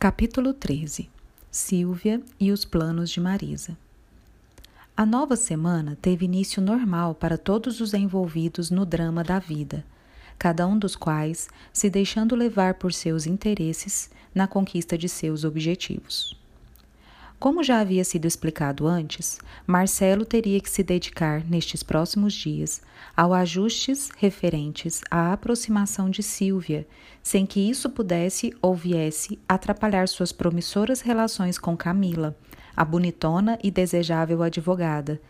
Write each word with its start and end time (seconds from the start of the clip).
Capítulo 0.00 0.54
13 0.54 1.10
Silvia 1.50 2.22
e 2.38 2.52
os 2.52 2.64
planos 2.64 3.10
de 3.10 3.20
Marisa 3.20 3.76
A 4.96 5.04
nova 5.04 5.34
semana 5.34 5.98
teve 6.00 6.24
início 6.24 6.62
normal 6.62 7.16
para 7.16 7.36
todos 7.36 7.80
os 7.80 7.92
envolvidos 7.92 8.70
no 8.70 8.86
drama 8.86 9.24
da 9.24 9.40
vida, 9.40 9.84
cada 10.38 10.64
um 10.68 10.78
dos 10.78 10.94
quais 10.94 11.48
se 11.72 11.90
deixando 11.90 12.36
levar 12.36 12.74
por 12.74 12.92
seus 12.92 13.26
interesses 13.26 14.08
na 14.32 14.46
conquista 14.46 14.96
de 14.96 15.08
seus 15.08 15.42
objetivos. 15.42 16.37
Como 17.38 17.62
já 17.62 17.78
havia 17.78 18.02
sido 18.02 18.26
explicado 18.26 18.84
antes, 18.84 19.38
Marcelo 19.64 20.24
teria 20.24 20.60
que 20.60 20.68
se 20.68 20.82
dedicar 20.82 21.44
nestes 21.48 21.84
próximos 21.84 22.34
dias 22.34 22.82
ao 23.16 23.32
ajustes 23.32 24.10
referentes 24.16 25.02
à 25.08 25.32
aproximação 25.32 26.10
de 26.10 26.20
Silvia, 26.20 26.84
sem 27.22 27.46
que 27.46 27.60
isso 27.60 27.90
pudesse 27.90 28.52
ou 28.60 28.74
viesse 28.74 29.38
atrapalhar 29.48 30.08
suas 30.08 30.32
promissoras 30.32 31.00
relações 31.00 31.58
com 31.58 31.76
Camila, 31.76 32.36
a 32.76 32.84
bonitona 32.84 33.56
e 33.62 33.70
desejável 33.70 34.42
advogada, 34.42 35.20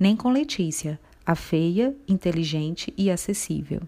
nem 0.00 0.16
com 0.16 0.30
Letícia, 0.30 0.98
a 1.26 1.34
feia, 1.34 1.94
inteligente 2.08 2.94
e 2.96 3.10
acessível. 3.10 3.82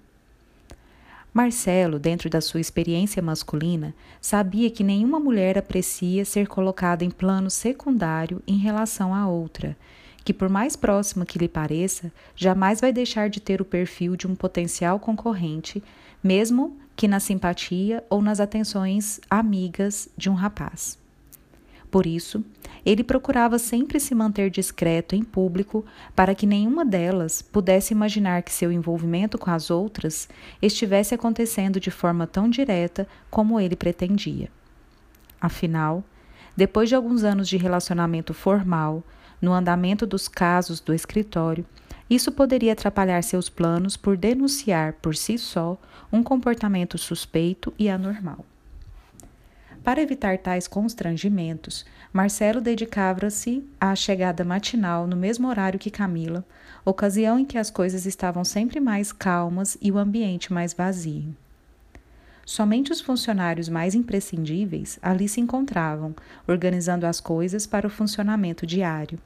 Marcelo, 1.32 1.98
dentro 1.98 2.28
da 2.28 2.40
sua 2.40 2.60
experiência 2.60 3.22
masculina, 3.22 3.94
sabia 4.20 4.68
que 4.68 4.82
nenhuma 4.82 5.20
mulher 5.20 5.56
aprecia 5.56 6.24
ser 6.24 6.48
colocada 6.48 7.04
em 7.04 7.10
plano 7.10 7.48
secundário 7.48 8.42
em 8.46 8.58
relação 8.58 9.14
à 9.14 9.28
outra, 9.28 9.76
que, 10.24 10.34
por 10.34 10.48
mais 10.48 10.74
próxima 10.74 11.24
que 11.24 11.38
lhe 11.38 11.48
pareça, 11.48 12.12
jamais 12.34 12.80
vai 12.80 12.92
deixar 12.92 13.30
de 13.30 13.40
ter 13.40 13.60
o 13.60 13.64
perfil 13.64 14.16
de 14.16 14.26
um 14.26 14.34
potencial 14.34 14.98
concorrente, 14.98 15.82
mesmo 16.22 16.76
que 16.96 17.06
na 17.06 17.20
simpatia 17.20 18.04
ou 18.10 18.20
nas 18.20 18.40
atenções 18.40 19.20
amigas 19.30 20.08
de 20.16 20.28
um 20.28 20.34
rapaz. 20.34 20.99
Por 21.90 22.06
isso, 22.06 22.44
ele 22.86 23.02
procurava 23.02 23.58
sempre 23.58 23.98
se 23.98 24.14
manter 24.14 24.50
discreto 24.50 25.14
em 25.14 25.22
público 25.22 25.84
para 26.14 26.34
que 26.34 26.46
nenhuma 26.46 26.84
delas 26.84 27.42
pudesse 27.42 27.92
imaginar 27.92 28.42
que 28.42 28.52
seu 28.52 28.70
envolvimento 28.70 29.36
com 29.36 29.50
as 29.50 29.70
outras 29.70 30.28
estivesse 30.62 31.14
acontecendo 31.14 31.80
de 31.80 31.90
forma 31.90 32.26
tão 32.26 32.48
direta 32.48 33.08
como 33.30 33.60
ele 33.60 33.76
pretendia. 33.76 34.48
Afinal, 35.40 36.04
depois 36.56 36.88
de 36.88 36.94
alguns 36.94 37.24
anos 37.24 37.48
de 37.48 37.56
relacionamento 37.56 38.32
formal, 38.32 39.02
no 39.40 39.52
andamento 39.52 40.06
dos 40.06 40.28
casos 40.28 40.80
do 40.80 40.94
escritório, 40.94 41.66
isso 42.08 42.32
poderia 42.32 42.72
atrapalhar 42.72 43.22
seus 43.22 43.48
planos 43.48 43.96
por 43.96 44.16
denunciar 44.16 44.94
por 44.94 45.16
si 45.16 45.38
só 45.38 45.78
um 46.12 46.22
comportamento 46.22 46.98
suspeito 46.98 47.72
e 47.78 47.88
anormal. 47.88 48.44
Para 49.82 50.02
evitar 50.02 50.36
tais 50.36 50.68
constrangimentos, 50.68 51.86
Marcelo 52.12 52.60
dedicava-se 52.60 53.64
à 53.80 53.94
chegada 53.94 54.44
matinal 54.44 55.06
no 55.06 55.16
mesmo 55.16 55.48
horário 55.48 55.78
que 55.78 55.90
Camila, 55.90 56.44
ocasião 56.84 57.38
em 57.38 57.44
que 57.46 57.56
as 57.56 57.70
coisas 57.70 58.04
estavam 58.04 58.44
sempre 58.44 58.78
mais 58.78 59.10
calmas 59.10 59.78
e 59.80 59.90
o 59.90 59.96
ambiente 59.96 60.52
mais 60.52 60.74
vazio. 60.74 61.34
Somente 62.44 62.92
os 62.92 63.00
funcionários 63.00 63.68
mais 63.68 63.94
imprescindíveis 63.94 64.98
ali 65.00 65.28
se 65.28 65.40
encontravam, 65.40 66.14
organizando 66.46 67.06
as 67.06 67.20
coisas 67.20 67.66
para 67.66 67.86
o 67.86 67.90
funcionamento 67.90 68.66
diário. 68.66 69.18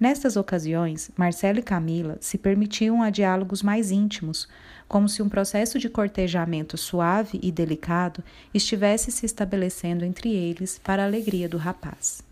Nestas 0.00 0.34
ocasiões, 0.34 1.10
Marcelo 1.14 1.58
e 1.58 1.62
Camila 1.62 2.16
se 2.22 2.38
permitiam 2.38 3.02
a 3.02 3.10
diálogos 3.10 3.62
mais 3.62 3.90
íntimos, 3.90 4.48
como 4.88 5.06
se 5.06 5.22
um 5.22 5.28
processo 5.28 5.78
de 5.78 5.90
cortejamento 5.90 6.78
suave 6.78 7.38
e 7.42 7.52
delicado 7.52 8.24
estivesse 8.54 9.12
se 9.12 9.26
estabelecendo 9.26 10.02
entre 10.02 10.34
eles 10.34 10.80
para 10.82 11.02
a 11.02 11.06
alegria 11.06 11.46
do 11.46 11.58
rapaz. 11.58 12.22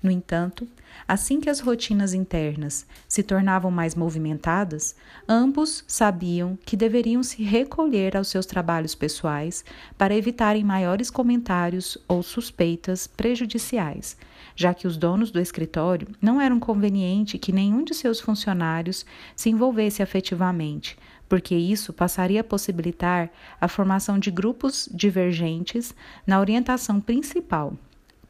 No 0.00 0.12
entanto, 0.12 0.66
assim 1.08 1.40
que 1.40 1.50
as 1.50 1.58
rotinas 1.58 2.14
internas 2.14 2.86
se 3.08 3.24
tornavam 3.24 3.70
mais 3.70 3.96
movimentadas, 3.96 4.94
ambos 5.28 5.84
sabiam 5.88 6.56
que 6.64 6.76
deveriam 6.76 7.22
se 7.24 7.42
recolher 7.42 8.16
aos 8.16 8.28
seus 8.28 8.46
trabalhos 8.46 8.94
pessoais 8.94 9.64
para 9.98 10.14
evitarem 10.14 10.62
maiores 10.62 11.10
comentários 11.10 11.98
ou 12.06 12.22
suspeitas 12.22 13.08
prejudiciais, 13.08 14.16
já 14.60 14.74
que 14.74 14.86
os 14.86 14.98
donos 14.98 15.30
do 15.30 15.40
escritório 15.40 16.06
não 16.20 16.38
eram 16.38 16.60
conveniente 16.60 17.38
que 17.38 17.50
nenhum 17.50 17.82
de 17.82 17.94
seus 17.94 18.20
funcionários 18.20 19.06
se 19.34 19.48
envolvesse 19.48 20.02
afetivamente, 20.02 20.98
porque 21.26 21.54
isso 21.54 21.94
passaria 21.94 22.42
a 22.42 22.44
possibilitar 22.44 23.30
a 23.58 23.66
formação 23.66 24.18
de 24.18 24.30
grupos 24.30 24.86
divergentes 24.92 25.94
na 26.26 26.38
orientação 26.38 27.00
principal 27.00 27.72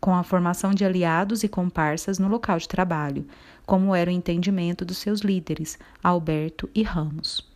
com 0.01 0.15
a 0.15 0.23
formação 0.23 0.73
de 0.73 0.85
aliados 0.85 1.43
e 1.43 1.49
comparsas 1.49 2.19
no 2.19 2.29
local 2.29 2.59
de 2.59 2.69
trabalho, 2.69 3.27
como 3.67 3.93
era 3.95 4.09
o 4.09 4.15
entendimento 4.15 4.85
dos 4.85 4.99
seus 4.99 5.21
líderes, 5.21 5.79
Alberto 6.03 6.71
e 6.73 6.83
Ramos. 6.83 7.50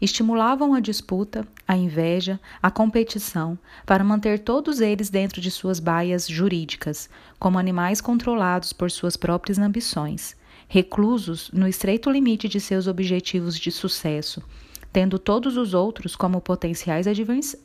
Estimulavam 0.00 0.72
a 0.72 0.80
disputa, 0.80 1.46
a 1.68 1.76
inveja, 1.76 2.40
a 2.62 2.70
competição, 2.70 3.58
para 3.84 4.02
manter 4.02 4.38
todos 4.38 4.80
eles 4.80 5.10
dentro 5.10 5.42
de 5.42 5.50
suas 5.50 5.78
baias 5.78 6.26
jurídicas, 6.26 7.10
como 7.38 7.58
animais 7.58 8.00
controlados 8.00 8.72
por 8.72 8.90
suas 8.90 9.14
próprias 9.14 9.58
ambições, 9.58 10.34
reclusos 10.68 11.50
no 11.52 11.68
estreito 11.68 12.10
limite 12.10 12.48
de 12.48 12.60
seus 12.60 12.86
objetivos 12.86 13.58
de 13.58 13.70
sucesso, 13.70 14.42
tendo 14.90 15.18
todos 15.18 15.58
os 15.58 15.74
outros 15.74 16.16
como 16.16 16.40
potenciais 16.40 17.06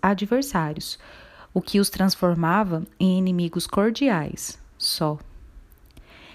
adversários, 0.01 0.99
o 1.53 1.61
que 1.61 1.79
os 1.79 1.89
transformava 1.89 2.83
em 2.99 3.17
inimigos 3.17 3.65
cordiais, 3.65 4.59
só. 4.77 5.17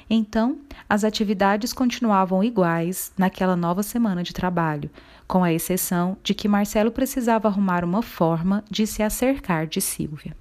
Então, 0.09 0.59
as 0.89 1.05
atividades 1.05 1.73
continuavam 1.73 2.43
iguais 2.43 3.13
naquela 3.17 3.55
nova 3.55 3.83
semana 3.83 4.25
de 4.25 4.33
trabalho, 4.33 4.91
com 5.31 5.45
a 5.45 5.53
exceção 5.53 6.17
de 6.25 6.35
que 6.35 6.49
Marcelo 6.49 6.91
precisava 6.91 7.47
arrumar 7.47 7.85
uma 7.85 8.03
forma 8.03 8.65
de 8.69 8.85
se 8.85 9.01
acercar 9.01 9.65
de 9.65 9.81
Silvia. 9.81 10.37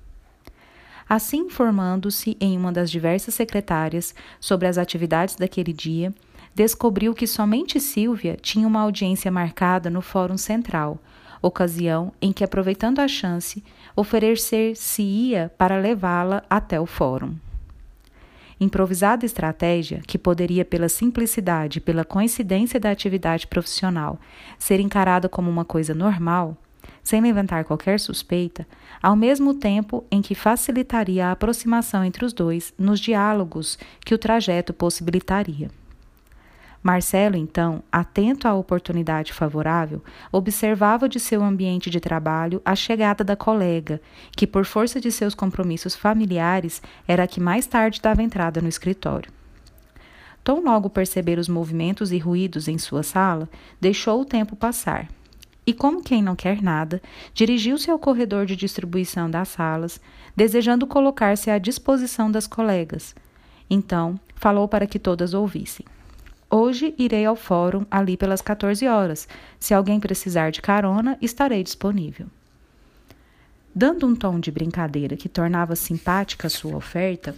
Assim, 1.08 1.42
informando-se 1.42 2.36
em 2.42 2.58
uma 2.58 2.72
das 2.72 2.90
diversas 2.90 3.36
secretárias 3.36 4.16
sobre 4.40 4.68
as 4.68 4.80
atividades 4.80 5.36
daquele 5.36 5.72
dia, 5.72 6.12
descobriu 6.56 7.14
que 7.14 7.28
somente 7.28 7.80
Silvia 7.80 8.36
tinha 8.42 8.68
uma 8.68 8.82
audiência 8.82 9.30
marcada 9.30 9.92
no 9.92 10.02
Fórum 10.02 10.38
Central, 10.38 10.98
ocasião 11.40 12.12
em 12.20 12.34
que, 12.34 12.44
aproveitando 12.44 12.98
a 12.98 13.08
chance, 13.08 13.64
oferecer-se-ia 13.96 15.52
para 15.56 15.78
levá-la 15.78 16.44
até 16.50 16.82
o 16.82 16.88
fórum. 16.88 17.36
Improvisada 18.60 19.26
estratégia, 19.26 20.02
que 20.06 20.18
poderia, 20.18 20.66
pela 20.66 20.90
simplicidade 20.90 21.78
e 21.78 21.82
pela 21.82 22.04
coincidência 22.04 22.80
da 22.80 22.92
atividade 22.92 23.48
profissional, 23.48 24.20
ser 24.58 24.82
encarada 24.82 25.30
como 25.30 25.50
uma 25.50 25.64
coisa 25.64 25.94
normal, 25.94 26.58
sem 27.02 27.22
levantar 27.22 27.64
qualquer 27.64 28.00
suspeita, 28.00 28.68
ao 29.02 29.16
mesmo 29.16 29.54
tempo 29.54 30.04
em 30.12 30.22
que 30.22 30.36
facilitaria 30.36 31.28
a 31.28 31.32
aproximação 31.32 32.04
entre 32.04 32.26
os 32.26 32.34
dois 32.34 32.74
nos 32.78 33.00
diálogos 33.00 33.80
que 34.06 34.14
o 34.14 34.18
trajeto 34.18 34.74
possibilitaria. 34.74 35.72
Marcelo, 36.82 37.36
então, 37.36 37.84
atento 37.92 38.48
à 38.48 38.54
oportunidade 38.54 39.34
favorável, 39.34 40.02
observava 40.32 41.10
de 41.10 41.20
seu 41.20 41.44
ambiente 41.44 41.90
de 41.90 42.00
trabalho 42.00 42.62
a 42.64 42.74
chegada 42.74 43.22
da 43.22 43.36
colega, 43.36 44.02
que, 44.32 44.48
por 44.48 44.64
força 44.64 45.00
de 45.00 45.12
seus 45.12 45.36
compromissos 45.36 45.94
familiares, 45.94 46.82
era 47.06 47.24
a 47.24 47.28
que 47.28 47.42
mais 47.42 47.68
tarde 47.68 48.02
dava 48.02 48.24
entrada 48.24 48.62
no 48.62 48.70
escritório. 48.70 49.32
Tão 50.42 50.64
logo 50.64 50.90
perceber 50.90 51.38
os 51.38 51.50
movimentos 51.50 52.14
e 52.14 52.18
ruídos 52.18 52.70
em 52.70 52.78
sua 52.78 53.04
sala, 53.04 53.50
deixou 53.80 54.22
o 54.22 54.26
tempo 54.26 54.56
passar. 54.56 55.10
E, 55.68 55.74
como 55.74 56.02
quem 56.02 56.24
não 56.24 56.36
quer 56.36 56.62
nada, 56.62 57.02
dirigiu-se 57.34 57.92
ao 57.92 58.00
corredor 58.00 58.46
de 58.46 58.56
distribuição 58.56 59.30
das 59.30 59.50
salas, 59.50 60.00
desejando 60.34 60.88
colocar-se 60.88 61.52
à 61.52 61.58
disposição 61.60 62.32
das 62.32 62.48
colegas. 62.48 63.14
Então, 63.70 64.18
falou 64.34 64.68
para 64.68 64.88
que 64.88 64.98
todas 64.98 65.34
ouvissem. 65.34 65.86
Hoje 66.52 66.96
irei 66.98 67.26
ao 67.26 67.36
fórum 67.36 67.86
ali 67.92 68.18
pelas 68.18 68.42
14 68.42 68.88
horas. 68.88 69.28
Se 69.60 69.72
alguém 69.72 70.00
precisar 70.00 70.50
de 70.50 70.62
carona, 70.62 71.16
estarei 71.22 71.64
disponível. 71.64 72.26
Dando 73.74 74.08
um 74.08 74.16
tom 74.16 74.40
de 74.40 74.50
brincadeira 74.50 75.16
que 75.16 75.30
tornava 75.30 75.76
simpática 75.76 76.50
sua 76.50 76.76
oferta, 76.76 77.36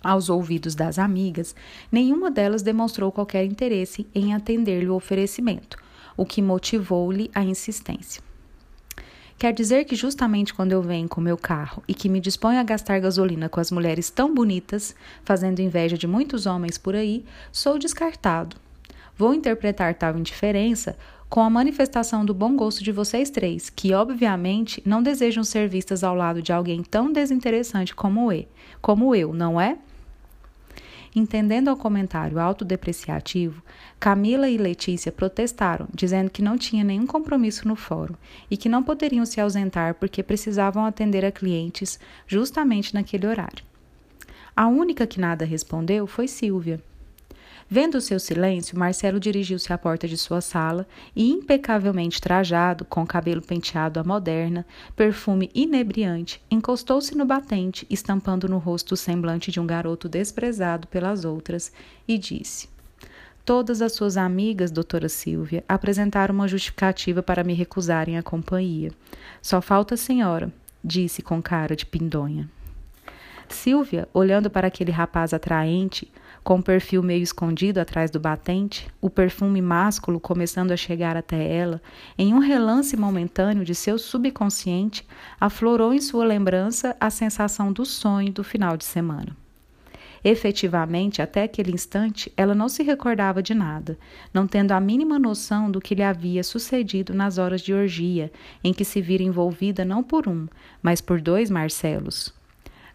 aos 0.00 0.28
ouvidos 0.28 0.76
das 0.76 1.00
amigas, 1.00 1.52
nenhuma 1.90 2.30
delas 2.30 2.62
demonstrou 2.62 3.10
qualquer 3.10 3.44
interesse 3.44 4.06
em 4.14 4.32
atender-lhe 4.32 4.88
o 4.88 4.94
oferecimento, 4.94 5.76
o 6.16 6.24
que 6.24 6.40
motivou-lhe 6.40 7.28
a 7.34 7.42
insistência. 7.42 8.27
Quer 9.38 9.52
dizer 9.52 9.84
que 9.84 9.94
justamente 9.94 10.52
quando 10.52 10.72
eu 10.72 10.82
venho 10.82 11.08
com 11.08 11.20
meu 11.20 11.36
carro 11.36 11.80
e 11.86 11.94
que 11.94 12.08
me 12.08 12.20
disponho 12.20 12.58
a 12.58 12.64
gastar 12.64 12.98
gasolina 12.98 13.48
com 13.48 13.60
as 13.60 13.70
mulheres 13.70 14.10
tão 14.10 14.34
bonitas, 14.34 14.96
fazendo 15.22 15.60
inveja 15.60 15.96
de 15.96 16.08
muitos 16.08 16.44
homens 16.44 16.76
por 16.76 16.96
aí, 16.96 17.24
sou 17.52 17.78
descartado. 17.78 18.56
Vou 19.16 19.32
interpretar 19.32 19.94
tal 19.94 20.18
indiferença 20.18 20.98
com 21.28 21.40
a 21.40 21.48
manifestação 21.48 22.24
do 22.24 22.34
bom 22.34 22.56
gosto 22.56 22.82
de 22.82 22.90
vocês 22.90 23.30
três, 23.30 23.70
que 23.70 23.94
obviamente 23.94 24.82
não 24.84 25.00
desejam 25.00 25.44
ser 25.44 25.68
vistas 25.68 26.02
ao 26.02 26.16
lado 26.16 26.42
de 26.42 26.52
alguém 26.52 26.82
tão 26.82 27.12
desinteressante 27.12 27.94
como 27.94 28.32
eu, 28.32 28.44
como 28.80 29.14
eu, 29.14 29.32
não 29.32 29.60
é? 29.60 29.78
Entendendo 31.14 31.72
o 31.72 31.76
comentário 31.76 32.38
autodepreciativo, 32.38 33.62
Camila 33.98 34.48
e 34.48 34.58
Letícia 34.58 35.10
protestaram, 35.10 35.88
dizendo 35.94 36.30
que 36.30 36.42
não 36.42 36.58
tinha 36.58 36.84
nenhum 36.84 37.06
compromisso 37.06 37.66
no 37.66 37.74
fórum 37.74 38.14
e 38.50 38.56
que 38.56 38.68
não 38.68 38.82
poderiam 38.82 39.24
se 39.24 39.40
ausentar 39.40 39.94
porque 39.94 40.22
precisavam 40.22 40.84
atender 40.84 41.24
a 41.24 41.32
clientes 41.32 41.98
justamente 42.26 42.94
naquele 42.94 43.26
horário. 43.26 43.64
A 44.54 44.66
única 44.66 45.06
que 45.06 45.20
nada 45.20 45.44
respondeu 45.44 46.06
foi 46.06 46.28
Silvia. 46.28 46.82
Vendo 47.70 47.96
o 47.96 48.00
seu 48.00 48.18
silêncio, 48.18 48.78
Marcelo 48.78 49.20
dirigiu-se 49.20 49.70
à 49.70 49.76
porta 49.76 50.08
de 50.08 50.16
sua 50.16 50.40
sala 50.40 50.86
e, 51.14 51.30
impecavelmente 51.30 52.18
trajado, 52.18 52.84
com 52.86 53.06
cabelo 53.06 53.42
penteado 53.42 54.00
à 54.00 54.04
moderna, 54.04 54.64
perfume 54.96 55.50
inebriante, 55.54 56.40
encostou-se 56.50 57.14
no 57.14 57.26
batente, 57.26 57.86
estampando 57.90 58.48
no 58.48 58.56
rosto 58.56 58.92
o 58.92 58.96
semblante 58.96 59.50
de 59.50 59.60
um 59.60 59.66
garoto 59.66 60.08
desprezado 60.08 60.88
pelas 60.88 61.26
outras, 61.26 61.70
e 62.06 62.16
disse: 62.16 62.70
Todas 63.44 63.82
as 63.82 63.92
suas 63.92 64.16
amigas, 64.16 64.70
doutora 64.70 65.08
Silvia, 65.10 65.62
apresentaram 65.68 66.34
uma 66.34 66.48
justificativa 66.48 67.22
para 67.22 67.44
me 67.44 67.52
recusarem 67.52 68.16
a 68.16 68.22
companhia. 68.22 68.92
Só 69.42 69.60
falta 69.60 69.92
a 69.92 69.98
senhora, 69.98 70.50
disse 70.82 71.20
com 71.20 71.42
cara 71.42 71.76
de 71.76 71.84
pindonha. 71.84 72.48
Silvia, 73.48 74.08
olhando 74.12 74.50
para 74.50 74.68
aquele 74.68 74.90
rapaz 74.90 75.32
atraente, 75.32 76.10
com 76.48 76.60
o 76.60 76.62
perfil 76.62 77.02
meio 77.02 77.22
escondido 77.22 77.76
atrás 77.76 78.10
do 78.10 78.18
batente, 78.18 78.88
o 79.02 79.10
perfume 79.10 79.60
másculo 79.60 80.18
começando 80.18 80.72
a 80.72 80.78
chegar 80.78 81.14
até 81.14 81.46
ela, 81.46 81.78
em 82.16 82.32
um 82.32 82.38
relance 82.38 82.96
momentâneo 82.96 83.66
de 83.66 83.74
seu 83.74 83.98
subconsciente, 83.98 85.06
aflorou 85.38 85.92
em 85.92 86.00
sua 86.00 86.24
lembrança 86.24 86.96
a 86.98 87.10
sensação 87.10 87.70
do 87.70 87.84
sonho 87.84 88.32
do 88.32 88.42
final 88.42 88.78
de 88.78 88.86
semana. 88.86 89.36
Efetivamente, 90.24 91.20
até 91.20 91.42
aquele 91.42 91.70
instante, 91.70 92.32
ela 92.34 92.54
não 92.54 92.70
se 92.70 92.82
recordava 92.82 93.42
de 93.42 93.52
nada, 93.52 93.98
não 94.32 94.46
tendo 94.46 94.72
a 94.72 94.80
mínima 94.80 95.18
noção 95.18 95.70
do 95.70 95.82
que 95.82 95.94
lhe 95.94 96.02
havia 96.02 96.42
sucedido 96.42 97.12
nas 97.12 97.36
horas 97.36 97.60
de 97.60 97.74
orgia, 97.74 98.32
em 98.64 98.72
que 98.72 98.86
se 98.86 99.02
vira 99.02 99.22
envolvida 99.22 99.84
não 99.84 100.02
por 100.02 100.26
um, 100.26 100.48
mas 100.82 101.02
por 101.02 101.20
dois 101.20 101.50
Marcelos. 101.50 102.32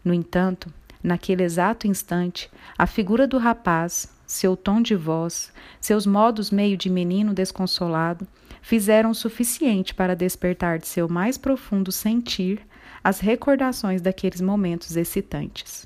No 0.03 0.11
entanto, 0.11 0.73
Naquele 1.03 1.43
exato 1.43 1.85
instante, 1.85 2.49
a 2.77 2.87
figura 2.87 3.27
do 3.27 3.37
rapaz, 3.37 4.07
seu 4.25 4.55
tom 4.55 4.81
de 4.81 4.95
voz, 4.95 5.51
seus 5.81 6.05
modos 6.07 6.49
meio 6.49 6.77
de 6.77 6.89
menino 6.89 7.33
desconsolado, 7.33 8.25
fizeram 8.61 9.11
o 9.11 9.15
suficiente 9.15 9.93
para 9.93 10.15
despertar 10.15 10.79
de 10.79 10.87
seu 10.87 11.09
mais 11.09 11.37
profundo 11.37 11.91
sentir 11.91 12.65
as 13.03 13.19
recordações 13.19 14.01
daqueles 14.01 14.39
momentos 14.39 14.95
excitantes. 14.95 15.85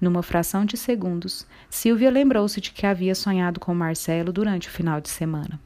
Numa 0.00 0.22
fração 0.22 0.64
de 0.64 0.76
segundos, 0.76 1.44
Silvia 1.68 2.10
lembrou-se 2.10 2.60
de 2.60 2.70
que 2.70 2.86
havia 2.86 3.14
sonhado 3.14 3.58
com 3.58 3.74
Marcelo 3.74 4.32
durante 4.32 4.68
o 4.68 4.70
final 4.70 5.00
de 5.00 5.08
semana. 5.08 5.58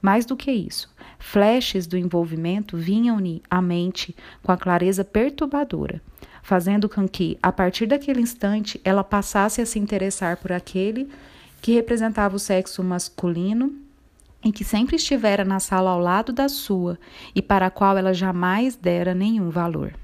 Mais 0.00 0.24
do 0.24 0.36
que 0.36 0.50
isso, 0.50 0.94
flashes 1.18 1.86
do 1.86 1.98
envolvimento 1.98 2.76
vinham-lhe 2.76 3.42
à 3.50 3.60
mente 3.60 4.14
com 4.42 4.52
a 4.52 4.56
clareza 4.56 5.04
perturbadora, 5.04 6.00
fazendo 6.44 6.90
com 6.90 7.08
que, 7.08 7.38
a 7.42 7.50
partir 7.50 7.86
daquele 7.86 8.20
instante, 8.20 8.78
ela 8.84 9.02
passasse 9.02 9.62
a 9.62 9.66
se 9.66 9.78
interessar 9.78 10.36
por 10.36 10.52
aquele 10.52 11.08
que 11.62 11.72
representava 11.72 12.36
o 12.36 12.38
sexo 12.38 12.84
masculino 12.84 13.74
e 14.44 14.52
que 14.52 14.62
sempre 14.62 14.96
estivera 14.96 15.42
na 15.42 15.58
sala 15.58 15.90
ao 15.90 15.98
lado 15.98 16.34
da 16.34 16.46
sua 16.46 16.98
e 17.34 17.40
para 17.40 17.66
a 17.66 17.70
qual 17.70 17.96
ela 17.96 18.12
jamais 18.12 18.76
dera 18.76 19.14
nenhum 19.14 19.48
valor. 19.48 19.94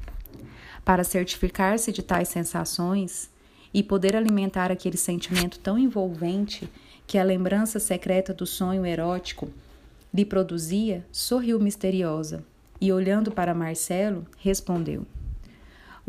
Para 0.83 1.05
certificar-se 1.05 1.93
de 1.93 2.03
tais 2.03 2.31
sensações 2.31 3.31
e 3.73 3.83
poder 3.83 4.17
alimentar 4.17 4.73
aquele 4.73 4.97
sentimento 4.97 5.59
tão 5.59 5.79
envolvente 5.79 6.67
que 7.07 7.19
a 7.19 7.23
lembrança 7.23 7.79
secreta 7.79 8.33
do 8.33 8.47
sonho 8.47 8.87
erótico 8.87 9.51
lhe 10.13 10.25
produzia, 10.25 11.05
sorriu 11.13 11.61
misteriosa 11.61 12.43
e, 12.81 12.91
olhando 12.91 13.31
para 13.31 13.55
Marcelo, 13.55 14.25
respondeu: 14.39 15.07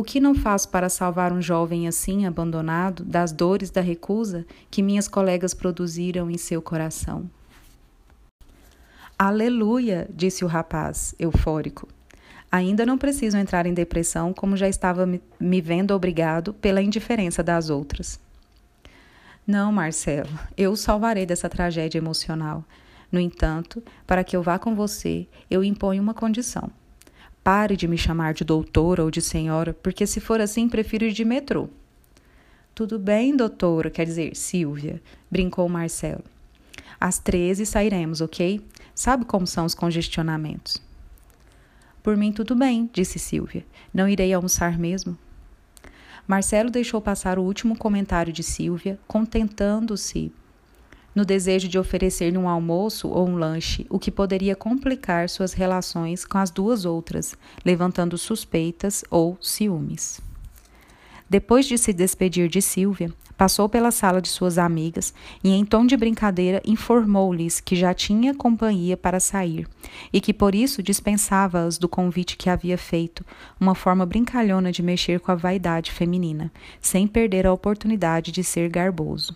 o 0.02 0.04
que 0.04 0.20
não 0.20 0.34
faço 0.34 0.68
para 0.70 0.90
salvar 0.90 1.32
um 1.32 1.40
jovem 1.40 1.88
assim 1.88 2.26
abandonado 2.26 3.04
das 3.06 3.32
dores 3.32 3.70
da 3.70 3.82
recusa 3.82 4.48
que 4.72 4.82
minhas 4.82 5.08
colegas 5.08 5.54
produziram 5.54 6.28
em 6.32 6.40
seu 6.40 6.60
coração? 6.60 7.30
Aleluia! 9.18 10.10
disse 10.12 10.44
o 10.44 10.48
rapaz, 10.48 11.14
eufórico. 11.20 11.88
Ainda 12.52 12.84
não 12.84 12.98
preciso 12.98 13.38
entrar 13.38 13.68
em 13.68 13.76
depressão 13.76 14.34
como 14.34 14.58
já 14.58 14.68
estava 14.68 15.08
me 15.40 15.62
vendo 15.62 15.92
obrigado 15.92 16.52
pela 16.52 16.82
indiferença 16.82 17.44
das 17.44 17.70
outras. 17.70 18.20
Não, 19.46 19.72
Marcelo, 19.72 20.32
eu 20.58 20.72
o 20.72 20.76
salvarei 20.76 21.28
dessa 21.28 21.48
tragédia 21.48 22.00
emocional. 22.00 22.66
No 23.12 23.20
entanto, 23.20 23.84
para 24.08 24.24
que 24.24 24.36
eu 24.36 24.42
vá 24.42 24.58
com 24.58 24.74
você, 24.74 25.28
eu 25.48 25.64
imponho 25.64 26.02
uma 26.02 26.16
condição. 26.16 26.72
Pare 27.44 27.76
de 27.76 27.88
me 27.88 27.98
chamar 27.98 28.34
de 28.34 28.44
doutora 28.44 29.04
ou 29.04 29.10
de 29.10 29.22
senhora, 29.22 29.74
porque 29.74 30.06
se 30.06 30.20
for 30.20 30.40
assim, 30.40 30.70
prefiro 30.70 31.06
ir 31.06 31.12
de 31.12 31.26
metrô. 31.26 31.70
Tudo 32.76 33.00
bem, 33.00 33.36
doutora, 33.36 33.90
quer 33.90 34.06
dizer, 34.06 34.36
Silvia, 34.36 35.02
brincou 35.30 35.68
Marcelo. 35.68 36.24
Às 37.00 37.18
treze 37.18 37.66
sairemos, 37.66 38.22
ok? 38.22 38.62
Sabe 38.94 39.26
como 39.26 39.48
são 39.48 39.66
os 39.66 39.74
congestionamentos. 39.74 40.82
Por 42.04 42.16
mim, 42.16 42.32
tudo 42.32 42.56
bem, 42.56 42.90
disse 42.94 43.18
Silvia. 43.18 43.66
Não 43.92 44.08
irei 44.08 44.32
almoçar 44.34 44.78
mesmo. 44.78 45.18
Marcelo 46.28 46.70
deixou 46.70 47.02
passar 47.02 47.40
o 47.40 47.44
último 47.44 47.76
comentário 47.76 48.32
de 48.32 48.44
Silvia, 48.44 49.00
contentando-se 49.08 50.32
no 51.16 51.26
desejo 51.26 51.68
de 51.68 51.78
oferecer-lhe 51.78 52.38
um 52.38 52.48
almoço 52.48 53.10
ou 53.10 53.28
um 53.28 53.36
lanche, 53.36 53.86
o 53.90 54.00
que 54.00 54.12
poderia 54.12 54.56
complicar 54.56 55.30
suas 55.30 55.54
relações 55.54 56.26
com 56.26 56.38
as 56.38 56.50
duas 56.50 56.86
outras, 56.86 57.36
levantando 57.66 58.18
suspeitas 58.18 59.04
ou 59.10 59.38
ciúmes. 59.42 60.22
Depois 61.30 61.66
de 61.66 61.78
se 61.78 61.94
despedir 61.94 62.50
de 62.50 62.62
Silvia, 62.62 63.12
passou 63.42 63.68
pela 63.68 63.90
sala 63.90 64.22
de 64.22 64.28
suas 64.28 64.60
amigas 64.60 65.14
e, 65.44 65.50
em 65.50 65.66
tom 65.66 65.86
de 65.86 65.98
brincadeira, 65.98 66.62
informou-lhes 66.64 67.60
que 67.60 67.76
já 67.76 67.92
tinha 67.92 68.36
companhia 68.36 68.96
para 68.96 69.20
sair 69.20 69.68
e 70.14 70.22
que 70.22 70.32
por 70.32 70.54
isso 70.54 70.84
dispensava-as 70.84 71.80
do 71.80 71.90
convite 71.90 72.38
que 72.38 72.52
havia 72.52 72.78
feito, 72.78 73.26
uma 73.60 73.74
forma 73.74 74.06
brincalhona 74.06 74.72
de 74.72 74.84
mexer 74.84 75.20
com 75.20 75.32
a 75.32 75.36
vaidade 75.36 75.92
feminina, 75.92 76.52
sem 76.80 77.08
perder 77.08 77.48
a 77.48 77.54
oportunidade 77.54 78.32
de 78.32 78.44
ser 78.44 78.70
garboso. 78.70 79.36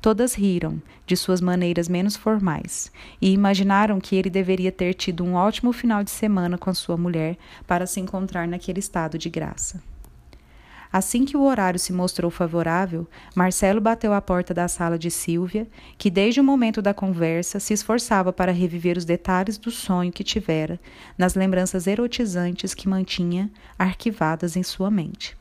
Todas 0.00 0.34
riram, 0.34 0.80
de 1.06 1.14
suas 1.14 1.42
maneiras 1.42 1.86
menos 1.86 2.16
formais, 2.16 2.90
e 3.20 3.32
imaginaram 3.32 4.00
que 4.00 4.16
ele 4.16 4.30
deveria 4.30 4.72
ter 4.72 4.94
tido 4.94 5.22
um 5.22 5.34
ótimo 5.34 5.72
final 5.74 6.02
de 6.02 6.10
semana 6.10 6.56
com 6.56 6.72
sua 6.72 6.96
mulher 6.96 7.36
para 7.66 7.86
se 7.86 8.00
encontrar 8.00 8.48
naquele 8.48 8.78
estado 8.78 9.18
de 9.18 9.28
graça. 9.28 9.82
Assim 10.92 11.24
que 11.24 11.36
o 11.36 11.42
horário 11.42 11.78
se 11.78 11.92
mostrou 11.92 12.30
favorável, 12.30 13.06
Marcelo 13.34 13.80
bateu 13.80 14.12
à 14.12 14.20
porta 14.20 14.52
da 14.52 14.66
sala 14.66 14.98
de 14.98 15.10
Silvia, 15.10 15.68
que 15.96 16.10
desde 16.10 16.40
o 16.40 16.44
momento 16.44 16.82
da 16.82 16.92
conversa 16.92 17.60
se 17.60 17.72
esforçava 17.72 18.32
para 18.32 18.50
reviver 18.50 18.96
os 18.96 19.04
detalhes 19.04 19.56
do 19.56 19.70
sonho 19.70 20.10
que 20.10 20.24
tivera, 20.24 20.80
nas 21.16 21.34
lembranças 21.34 21.86
erotizantes 21.86 22.74
que 22.74 22.88
mantinha 22.88 23.50
arquivadas 23.78 24.56
em 24.56 24.64
sua 24.64 24.90
mente. 24.90 25.36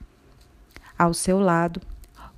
Ao 0.97 1.13
seu 1.15 1.39
lado, 1.39 1.81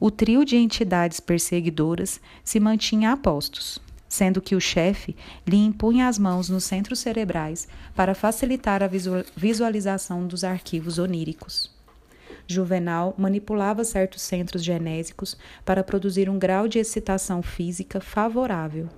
o 0.01 0.09
trio 0.09 0.43
de 0.43 0.57
entidades 0.57 1.19
perseguidoras 1.19 2.19
se 2.43 2.59
mantinha 2.59 3.11
a 3.11 3.17
postos, 3.17 3.77
sendo 4.09 4.41
que 4.41 4.55
o 4.55 4.59
chefe 4.59 5.15
lhe 5.47 5.57
impunha 5.57 6.07
as 6.07 6.17
mãos 6.17 6.49
nos 6.49 6.63
centros 6.63 6.97
cerebrais 6.97 7.67
para 7.95 8.15
facilitar 8.15 8.81
a 8.81 8.89
visualização 9.37 10.25
dos 10.25 10.43
arquivos 10.43 10.97
oníricos. 10.97 11.69
Juvenal 12.47 13.13
manipulava 13.15 13.83
certos 13.83 14.23
centros 14.23 14.63
genésicos 14.63 15.37
para 15.63 15.83
produzir 15.83 16.27
um 16.27 16.39
grau 16.39 16.67
de 16.67 16.79
excitação 16.79 17.43
física 17.43 18.01
favorável. 18.01 18.89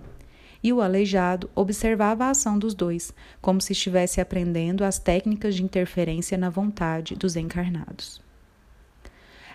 E 0.63 0.71
o 0.71 0.79
aleijado 0.79 1.49
observava 1.53 2.23
a 2.23 2.29
ação 2.29 2.57
dos 2.57 2.73
dois, 2.73 3.13
como 3.41 3.59
se 3.59 3.73
estivesse 3.73 4.21
aprendendo 4.21 4.85
as 4.85 4.99
técnicas 4.99 5.53
de 5.53 5.63
interferência 5.63 6.37
na 6.37 6.49
vontade 6.49 7.13
dos 7.13 7.35
encarnados. 7.35 8.22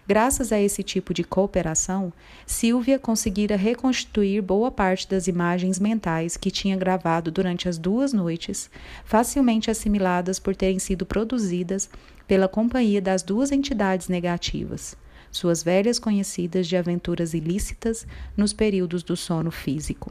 Graças 0.09 0.53
a 0.53 0.59
esse 0.59 0.83
tipo 0.83 1.13
de 1.13 1.23
cooperação, 1.23 2.11
Silvia 2.47 2.99
conseguira 2.99 3.57
reconstituir 3.57 4.41
boa 4.41 4.71
parte 4.71 5.07
das 5.07 5.27
imagens 5.27 5.79
mentais 5.79 6.35
que 6.35 6.51
tinha 6.51 6.79
gravado 6.79 7.31
durante 7.31 7.69
as 7.69 7.77
duas 7.77 8.15
noites, 8.15 8.71
facilmente 9.05 9.71
assimiladas 9.71 10.39
por 10.39 10.57
terem 10.57 10.79
sido 10.79 11.05
produzidas 11.05 11.91
pela 12.27 12.49
companhia 12.49 13.03
das 13.03 13.23
duas 13.23 13.53
entidades 13.53 14.09
negativas, 14.09 14.97
suas 15.31 15.63
velhas 15.63 15.99
conhecidas 15.99 16.67
de 16.67 16.79
aventuras 16.79 17.35
ilícitas 17.35 18.07
nos 18.35 18.55
períodos 18.55 19.03
do 19.03 19.15
sono 19.15 19.51
físico. 19.51 20.11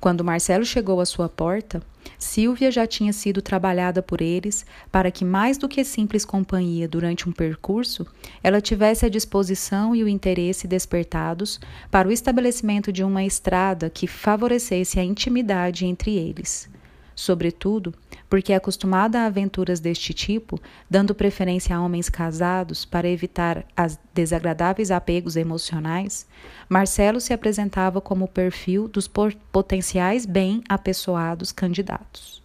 Quando 0.00 0.24
Marcelo 0.24 0.64
chegou 0.64 0.98
à 0.98 1.04
sua 1.04 1.28
porta, 1.28 1.82
Silvia 2.18 2.70
já 2.70 2.86
tinha 2.86 3.12
sido 3.12 3.42
trabalhada 3.42 4.02
por 4.02 4.22
eles 4.22 4.64
para 4.90 5.10
que, 5.10 5.26
mais 5.26 5.58
do 5.58 5.68
que 5.68 5.84
simples 5.84 6.24
companhia 6.24 6.88
durante 6.88 7.28
um 7.28 7.32
percurso, 7.32 8.06
ela 8.42 8.62
tivesse 8.62 9.04
a 9.04 9.10
disposição 9.10 9.94
e 9.94 10.02
o 10.02 10.08
interesse 10.08 10.66
despertados 10.66 11.60
para 11.90 12.08
o 12.08 12.12
estabelecimento 12.12 12.90
de 12.90 13.04
uma 13.04 13.24
estrada 13.24 13.90
que 13.90 14.06
favorecesse 14.06 14.98
a 14.98 15.04
intimidade 15.04 15.84
entre 15.84 16.16
eles. 16.16 16.70
Sobretudo 17.14 17.92
porque 18.30 18.52
é 18.52 18.56
acostumada 18.56 19.20
a 19.20 19.26
aventuras 19.26 19.80
deste 19.80 20.14
tipo, 20.14 20.58
dando 20.88 21.14
preferência 21.14 21.76
a 21.76 21.82
homens 21.82 22.08
casados 22.08 22.84
para 22.84 23.08
evitar 23.08 23.66
as 23.76 23.98
desagradáveis 24.14 24.92
apegos 24.92 25.34
emocionais, 25.34 26.26
Marcelo 26.68 27.20
se 27.20 27.32
apresentava 27.32 28.00
como 28.00 28.26
o 28.26 28.28
perfil 28.28 28.86
dos 28.86 29.10
potenciais 29.52 30.24
bem 30.24 30.62
apessoados 30.68 31.50
candidatos. 31.50 32.40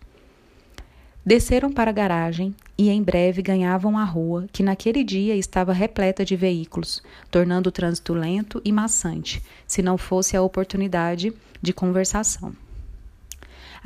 Desceram 1.23 1.71
para 1.71 1.91
a 1.91 1.93
garagem 1.93 2.55
e 2.77 2.89
em 2.89 3.01
breve 3.01 3.41
ganhavam 3.41 3.97
a 3.97 4.03
rua, 4.03 4.47
que 4.51 4.63
naquele 4.63 5.03
dia 5.03 5.35
estava 5.35 5.71
repleta 5.71 6.25
de 6.25 6.35
veículos, 6.35 7.01
tornando 7.29 7.69
o 7.69 7.71
trânsito 7.71 8.13
lento 8.13 8.61
e 8.65 8.71
maçante, 8.71 9.41
se 9.67 9.81
não 9.81 9.97
fosse 9.97 10.35
a 10.35 10.41
oportunidade 10.41 11.31
de 11.61 11.73
conversação. 11.73 12.53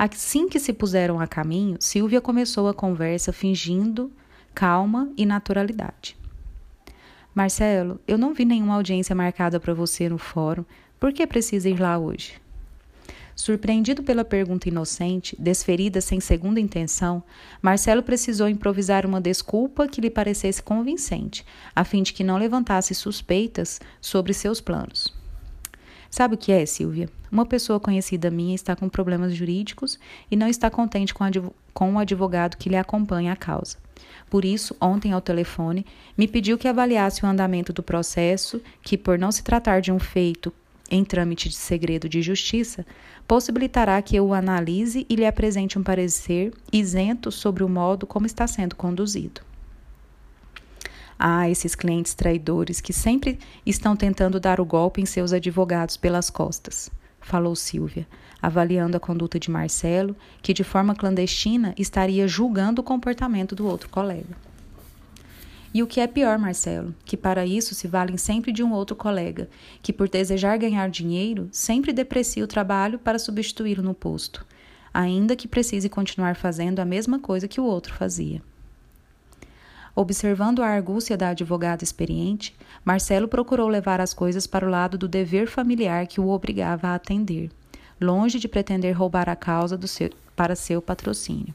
Assim 0.02 0.48
que 0.48 0.58
se 0.58 0.72
puseram 0.72 1.20
a 1.20 1.26
caminho, 1.26 1.76
Silvia 1.78 2.22
começou 2.22 2.66
a 2.68 2.72
conversa 2.72 3.34
fingindo 3.34 4.10
calma 4.54 5.12
e 5.14 5.26
naturalidade. 5.26 6.16
Marcelo, 7.34 8.00
eu 8.08 8.16
não 8.16 8.32
vi 8.32 8.46
nenhuma 8.46 8.76
audiência 8.76 9.14
marcada 9.14 9.60
para 9.60 9.74
você 9.74 10.08
no 10.08 10.16
fórum. 10.16 10.64
Por 10.98 11.12
que 11.12 11.26
precisa 11.26 11.68
ir 11.68 11.78
lá 11.78 11.98
hoje? 11.98 12.40
Surpreendido 13.36 14.02
pela 14.02 14.24
pergunta 14.24 14.70
inocente, 14.70 15.36
desferida 15.38 16.00
sem 16.00 16.18
segunda 16.18 16.58
intenção, 16.58 17.22
Marcelo 17.60 18.02
precisou 18.02 18.48
improvisar 18.48 19.04
uma 19.04 19.20
desculpa 19.20 19.86
que 19.86 20.00
lhe 20.00 20.08
parecesse 20.08 20.62
convincente, 20.62 21.44
a 21.76 21.84
fim 21.84 22.02
de 22.02 22.14
que 22.14 22.24
não 22.24 22.38
levantasse 22.38 22.94
suspeitas 22.94 23.78
sobre 24.00 24.32
seus 24.32 24.62
planos. 24.62 25.19
Sabe 26.10 26.34
o 26.34 26.38
que 26.38 26.50
é, 26.50 26.66
Silvia? 26.66 27.08
Uma 27.30 27.46
pessoa 27.46 27.78
conhecida 27.78 28.30
minha 28.30 28.54
está 28.54 28.74
com 28.74 28.88
problemas 28.88 29.32
jurídicos 29.32 29.98
e 30.28 30.34
não 30.34 30.48
está 30.48 30.68
contente 30.68 31.14
com, 31.14 31.24
com 31.72 31.94
o 31.94 31.98
advogado 31.98 32.56
que 32.56 32.68
lhe 32.68 32.76
acompanha 32.76 33.32
a 33.32 33.36
causa. 33.36 33.76
Por 34.28 34.44
isso, 34.44 34.74
ontem 34.80 35.12
ao 35.12 35.20
telefone, 35.20 35.86
me 36.18 36.26
pediu 36.26 36.58
que 36.58 36.66
avaliasse 36.66 37.24
o 37.24 37.28
andamento 37.28 37.72
do 37.72 37.82
processo, 37.82 38.60
que, 38.82 38.98
por 38.98 39.18
não 39.18 39.30
se 39.30 39.44
tratar 39.44 39.80
de 39.80 39.92
um 39.92 40.00
feito 40.00 40.52
em 40.90 41.04
trâmite 41.04 41.48
de 41.48 41.54
segredo 41.54 42.08
de 42.08 42.20
justiça, 42.20 42.84
possibilitará 43.28 44.02
que 44.02 44.16
eu 44.16 44.26
o 44.26 44.34
analise 44.34 45.06
e 45.08 45.14
lhe 45.14 45.24
apresente 45.24 45.78
um 45.78 45.82
parecer 45.84 46.52
isento 46.72 47.30
sobre 47.30 47.62
o 47.62 47.68
modo 47.68 48.06
como 48.06 48.26
está 48.26 48.46
sendo 48.48 48.74
conduzido. 48.74 49.42
Ah, 51.22 51.50
esses 51.50 51.74
clientes 51.74 52.14
traidores 52.14 52.80
que 52.80 52.94
sempre 52.94 53.38
estão 53.66 53.94
tentando 53.94 54.40
dar 54.40 54.58
o 54.58 54.64
golpe 54.64 55.02
em 55.02 55.04
seus 55.04 55.34
advogados 55.34 55.98
pelas 55.98 56.30
costas, 56.30 56.90
falou 57.20 57.54
Silvia, 57.54 58.08
avaliando 58.40 58.96
a 58.96 59.00
conduta 59.00 59.38
de 59.38 59.50
Marcelo, 59.50 60.16
que 60.40 60.54
de 60.54 60.64
forma 60.64 60.94
clandestina 60.94 61.74
estaria 61.76 62.26
julgando 62.26 62.80
o 62.80 62.82
comportamento 62.82 63.54
do 63.54 63.66
outro 63.66 63.90
colega. 63.90 64.34
E 65.74 65.82
o 65.82 65.86
que 65.86 66.00
é 66.00 66.06
pior, 66.06 66.38
Marcelo, 66.38 66.94
que 67.04 67.18
para 67.18 67.44
isso 67.44 67.74
se 67.74 67.86
valem 67.86 68.16
sempre 68.16 68.50
de 68.50 68.62
um 68.62 68.72
outro 68.72 68.96
colega, 68.96 69.46
que 69.82 69.92
por 69.92 70.08
desejar 70.08 70.56
ganhar 70.56 70.88
dinheiro, 70.88 71.50
sempre 71.52 71.92
deprecia 71.92 72.42
o 72.42 72.48
trabalho 72.48 72.98
para 72.98 73.18
substituí-lo 73.18 73.82
no 73.82 73.92
posto, 73.92 74.46
ainda 74.92 75.36
que 75.36 75.46
precise 75.46 75.90
continuar 75.90 76.34
fazendo 76.34 76.80
a 76.80 76.86
mesma 76.86 77.18
coisa 77.18 77.46
que 77.46 77.60
o 77.60 77.64
outro 77.64 77.92
fazia. 77.92 78.40
Observando 80.00 80.62
a 80.62 80.66
argúcia 80.66 81.14
da 81.14 81.28
advogada 81.28 81.84
experiente, 81.84 82.56
Marcelo 82.82 83.28
procurou 83.28 83.68
levar 83.68 84.00
as 84.00 84.14
coisas 84.14 84.46
para 84.46 84.66
o 84.66 84.70
lado 84.70 84.96
do 84.96 85.06
dever 85.06 85.46
familiar 85.46 86.06
que 86.06 86.18
o 86.18 86.30
obrigava 86.30 86.88
a 86.88 86.94
atender, 86.94 87.50
longe 88.00 88.38
de 88.38 88.48
pretender 88.48 88.96
roubar 88.96 89.28
a 89.28 89.36
causa 89.36 89.78
seu, 89.86 90.08
para 90.34 90.56
seu 90.56 90.80
patrocínio. 90.80 91.52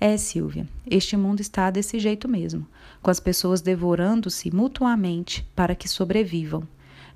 É, 0.00 0.16
Silvia, 0.16 0.66
este 0.90 1.14
mundo 1.14 1.40
está 1.42 1.70
desse 1.70 1.98
jeito 1.98 2.26
mesmo, 2.26 2.66
com 3.02 3.10
as 3.10 3.20
pessoas 3.20 3.60
devorando-se 3.60 4.50
mutuamente 4.50 5.46
para 5.54 5.74
que 5.74 5.90
sobrevivam. 5.90 6.62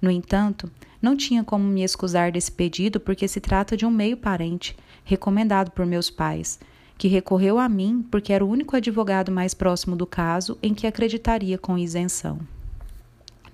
No 0.03 0.11
entanto, 0.11 0.71
não 1.00 1.17
tinha 1.17 1.43
como 1.43 1.65
me 1.65 1.83
excusar 1.83 2.31
desse 2.31 2.53
pedido 2.53 3.00
porque 3.00 3.27
se 3.27 3.41
trata 3.41 3.75
de 3.75 3.87
um 3.87 3.91
meio 3.91 4.19
parente, 4.19 4.77
recomendado 5.03 5.71
por 5.71 5.87
meus 5.87 6.11
pais, 6.11 6.61
que 7.00 7.09
recorreu 7.09 7.59
a 7.59 7.66
mim 7.66 8.07
porque 8.11 8.30
era 8.30 8.45
o 8.45 8.49
único 8.50 8.76
advogado 8.76 9.33
mais 9.33 9.54
próximo 9.54 9.97
do 9.97 10.04
caso 10.04 10.59
em 10.62 10.75
que 10.75 10.87
acreditaria 10.87 11.57
com 11.57 11.78
isenção. 11.78 12.38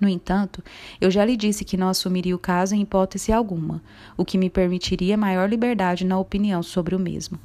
No 0.01 0.09
entanto, 0.09 0.61
eu 0.99 1.09
já 1.09 1.23
lhe 1.23 1.37
disse 1.37 1.63
que 1.63 1.77
não 1.77 1.87
assumiria 1.87 2.35
o 2.35 2.39
caso 2.39 2.75
em 2.75 2.81
hipótese 2.81 3.31
alguma, 3.31 3.81
o 4.17 4.25
que 4.25 4.37
me 4.37 4.49
permitiria 4.49 5.15
maior 5.15 5.49
liberdade 5.49 6.05
na 6.05 6.19
opinião 6.19 6.61
sobre 6.61 6.93
o 6.93 6.99
mesmo. 6.99 7.39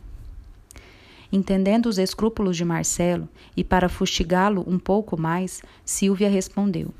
Entendendo 1.31 1.87
os 1.87 1.99
escrúpulos 1.99 2.57
de 2.57 2.65
Marcelo 2.65 3.29
e 3.57 3.63
para 3.63 3.89
fustigá-lo 3.89 4.65
um 4.67 4.81
pouco 4.81 5.17
mais, 5.17 5.63
Silvia 5.85 6.29
respondeu: 6.29 6.93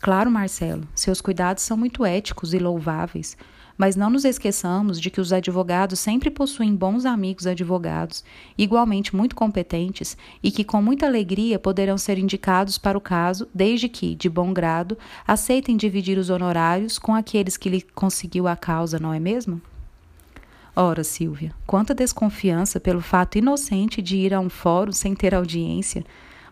Claro, 0.00 0.30
Marcelo, 0.30 0.86
seus 0.94 1.22
cuidados 1.22 1.62
são 1.62 1.78
muito 1.78 2.04
éticos 2.04 2.52
e 2.52 2.58
louváveis, 2.58 3.38
mas 3.78 3.94
não 3.94 4.10
nos 4.10 4.24
esqueçamos 4.24 5.00
de 5.00 5.08
que 5.08 5.20
os 5.20 5.32
advogados 5.32 6.00
sempre 6.00 6.28
possuem 6.28 6.74
bons 6.74 7.06
amigos 7.06 7.46
advogados, 7.46 8.24
igualmente 8.58 9.14
muito 9.14 9.36
competentes 9.36 10.16
e 10.42 10.50
que 10.50 10.64
com 10.64 10.82
muita 10.82 11.06
alegria 11.06 11.60
poderão 11.60 11.96
ser 11.96 12.18
indicados 12.18 12.76
para 12.76 12.98
o 12.98 13.00
caso, 13.00 13.48
desde 13.54 13.88
que, 13.88 14.16
de 14.16 14.28
bom 14.28 14.52
grado, 14.52 14.98
aceitem 15.24 15.76
dividir 15.76 16.18
os 16.18 16.28
honorários 16.28 16.98
com 16.98 17.14
aqueles 17.14 17.56
que 17.56 17.68
lhe 17.68 17.80
conseguiu 17.80 18.48
a 18.48 18.56
causa, 18.56 18.98
não 18.98 19.14
é 19.14 19.20
mesmo? 19.20 19.62
Ora, 20.74 21.04
Silvia, 21.04 21.52
quanta 21.66 21.94
desconfiança 21.94 22.78
pelo 22.80 23.00
fato 23.00 23.38
inocente 23.38 24.02
de 24.02 24.16
ir 24.16 24.34
a 24.34 24.40
um 24.40 24.48
fórum 24.48 24.92
sem 24.92 25.14
ter 25.14 25.34
audiência. 25.34 26.04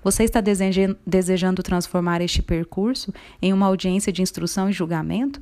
Você 0.03 0.25
está 0.25 0.41
desejando 0.41 1.63
transformar 1.63 2.21
este 2.21 2.43
percurso 2.43 3.13
em 3.43 3.53
uma 3.53 3.67
audiência 3.67 4.13
de 4.13 4.23
instrução 4.23 4.69
e 4.71 4.73
julgamento? 4.73 5.41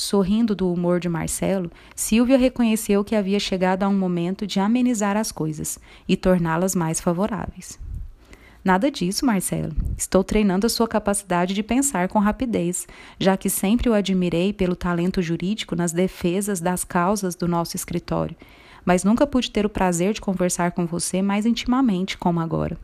Sorrindo 0.00 0.54
do 0.54 0.72
humor 0.72 1.00
de 1.00 1.08
Marcelo, 1.08 1.72
Silvia 1.92 2.38
reconheceu 2.38 3.02
que 3.02 3.16
havia 3.16 3.40
chegado 3.40 3.82
a 3.82 3.88
um 3.88 3.98
momento 3.98 4.46
de 4.46 4.60
amenizar 4.60 5.16
as 5.16 5.32
coisas 5.32 5.76
e 6.06 6.16
torná-las 6.16 6.72
mais 6.72 7.00
favoráveis. 7.00 7.80
Nada 8.64 8.92
disso, 8.92 9.26
Marcelo. 9.26 9.74
Estou 9.96 10.22
treinando 10.22 10.68
a 10.68 10.70
sua 10.70 10.86
capacidade 10.86 11.52
de 11.52 11.64
pensar 11.64 12.06
com 12.06 12.20
rapidez, 12.20 12.86
já 13.18 13.36
que 13.36 13.50
sempre 13.50 13.90
o 13.90 13.92
admirei 13.92 14.52
pelo 14.52 14.76
talento 14.76 15.20
jurídico 15.20 15.74
nas 15.74 15.90
defesas 15.90 16.60
das 16.60 16.84
causas 16.84 17.34
do 17.34 17.48
nosso 17.48 17.74
escritório, 17.74 18.36
mas 18.84 19.02
nunca 19.02 19.26
pude 19.26 19.50
ter 19.50 19.66
o 19.66 19.70
prazer 19.70 20.12
de 20.12 20.20
conversar 20.20 20.70
com 20.70 20.86
você 20.86 21.20
mais 21.20 21.44
intimamente 21.44 22.16
como 22.16 22.38
agora. 22.38 22.78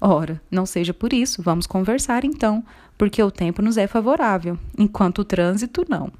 Ora, 0.00 0.40
não 0.50 0.66
seja 0.66 0.92
por 0.92 1.12
isso, 1.12 1.42
vamos 1.42 1.66
conversar 1.66 2.24
então, 2.24 2.64
porque 2.96 3.22
o 3.22 3.30
tempo 3.30 3.62
nos 3.62 3.76
é 3.76 3.86
favorável, 3.86 4.58
enquanto 4.78 5.20
o 5.20 5.24
trânsito 5.24 5.84
não. 5.88 6.12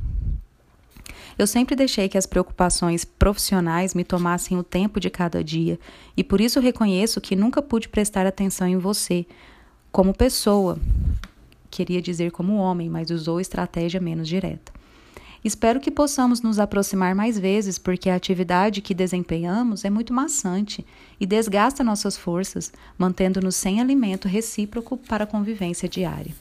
Eu 1.37 1.47
sempre 1.47 1.75
deixei 1.75 2.09
que 2.09 2.19
as 2.19 2.27
preocupações 2.27 3.05
profissionais 3.05 3.93
me 3.93 4.05
tomassem 4.05 4.57
o 4.57 4.63
tempo 4.63 5.01
de 5.01 5.11
cada 5.11 5.43
dia, 5.43 5.79
e 6.17 6.23
por 6.23 6.41
isso 6.41 6.61
reconheço 6.61 7.21
que 7.21 7.35
nunca 7.35 7.61
pude 7.61 7.89
prestar 7.89 8.27
atenção 8.27 8.69
em 8.69 8.79
você, 8.79 9.27
como 9.91 10.15
pessoa. 10.15 10.79
Queria 11.71 12.01
dizer 12.01 12.31
como 12.31 12.57
homem, 12.57 12.89
mas 12.89 13.11
usou 13.11 13.41
estratégia 13.41 14.01
menos 14.01 14.29
direta. 14.29 14.73
Espero 15.45 15.79
que 15.79 15.91
possamos 15.91 16.41
nos 16.41 16.59
aproximar 16.59 17.15
mais 17.15 17.39
vezes, 17.39 17.79
porque 17.79 18.09
a 18.09 18.15
atividade 18.15 18.81
que 18.81 18.95
desempenhamos 18.95 19.85
é 19.85 19.91
muito 19.91 20.13
maçante 20.13 20.87
e 21.21 21.27
desgasta 21.27 21.85
nossas 21.85 22.17
forças, 22.17 22.73
mantendo-nos 22.97 23.55
sem 23.57 23.81
alimento 23.81 24.27
recíproco 24.27 24.97
para 24.97 25.25
a 25.25 25.27
convivência 25.27 25.87
diária. 25.89 26.35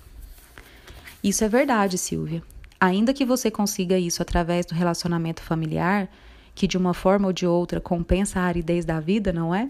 Isso 1.23 1.43
é 1.43 1.47
verdade, 1.47 1.97
Silvia. 1.97 2.43
Ainda 2.77 3.13
que 3.13 3.23
você 3.23 3.49
consiga 3.49 3.97
isso 3.97 4.21
através 4.21 4.65
do 4.65 4.75
relacionamento 4.75 5.41
familiar, 5.41 6.09
que 6.53 6.67
de 6.67 6.77
uma 6.77 6.93
forma 6.93 7.27
ou 7.27 7.33
de 7.33 7.47
outra 7.47 7.79
compensa 7.79 8.41
a 8.41 8.43
aridez 8.43 8.83
da 8.83 8.99
vida, 8.99 9.31
não 9.31 9.55
é? 9.55 9.69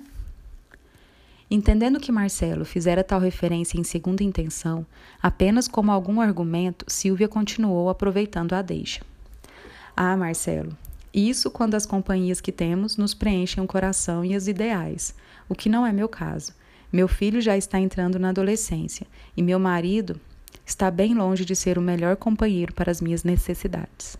Entendendo 1.51 2.00
que 2.00 2.12
Marcelo 2.12 2.65
fizera 2.65 3.03
tal 3.03 3.19
referência 3.19 3.79
em 3.79 3.83
segunda 3.83 4.24
intenção, 4.24 4.83
apenas 5.22 5.67
como 5.67 5.91
algum 5.91 6.19
argumento, 6.19 6.86
Silvia 6.88 7.27
continuou 7.27 7.88
aproveitando 7.88 8.53
a 8.53 8.63
deixa. 8.63 9.01
Ah, 9.95 10.17
Marcelo, 10.17 10.75
isso 11.13 11.51
quando 11.51 11.75
as 11.75 11.86
companhias 11.86 12.41
que 12.41 12.51
temos 12.51 12.98
nos 12.98 13.13
preenchem 13.13 13.63
o 13.63 13.67
coração 13.67 14.25
e 14.25 14.36
os 14.36 14.48
ideais, 14.48 15.13
o 15.48 15.53
que 15.53 15.69
não 15.69 15.86
é 15.86 15.93
meu 15.93 16.10
caso. 16.10 16.51
Meu 16.91 17.07
filho 17.07 17.39
já 17.39 17.55
está 17.55 17.79
entrando 17.79 18.17
na 18.17 18.29
adolescência 18.29 19.05
e 19.38 19.43
meu 19.43 19.60
marido 19.60 20.19
está 20.65 20.89
bem 20.89 21.13
longe 21.13 21.46
de 21.46 21.55
ser 21.55 21.77
o 21.77 21.82
melhor 21.82 22.15
companheiro 22.15 22.74
para 22.74 22.91
as 22.91 23.01
minhas 23.01 23.24
necessidades. 23.24 24.17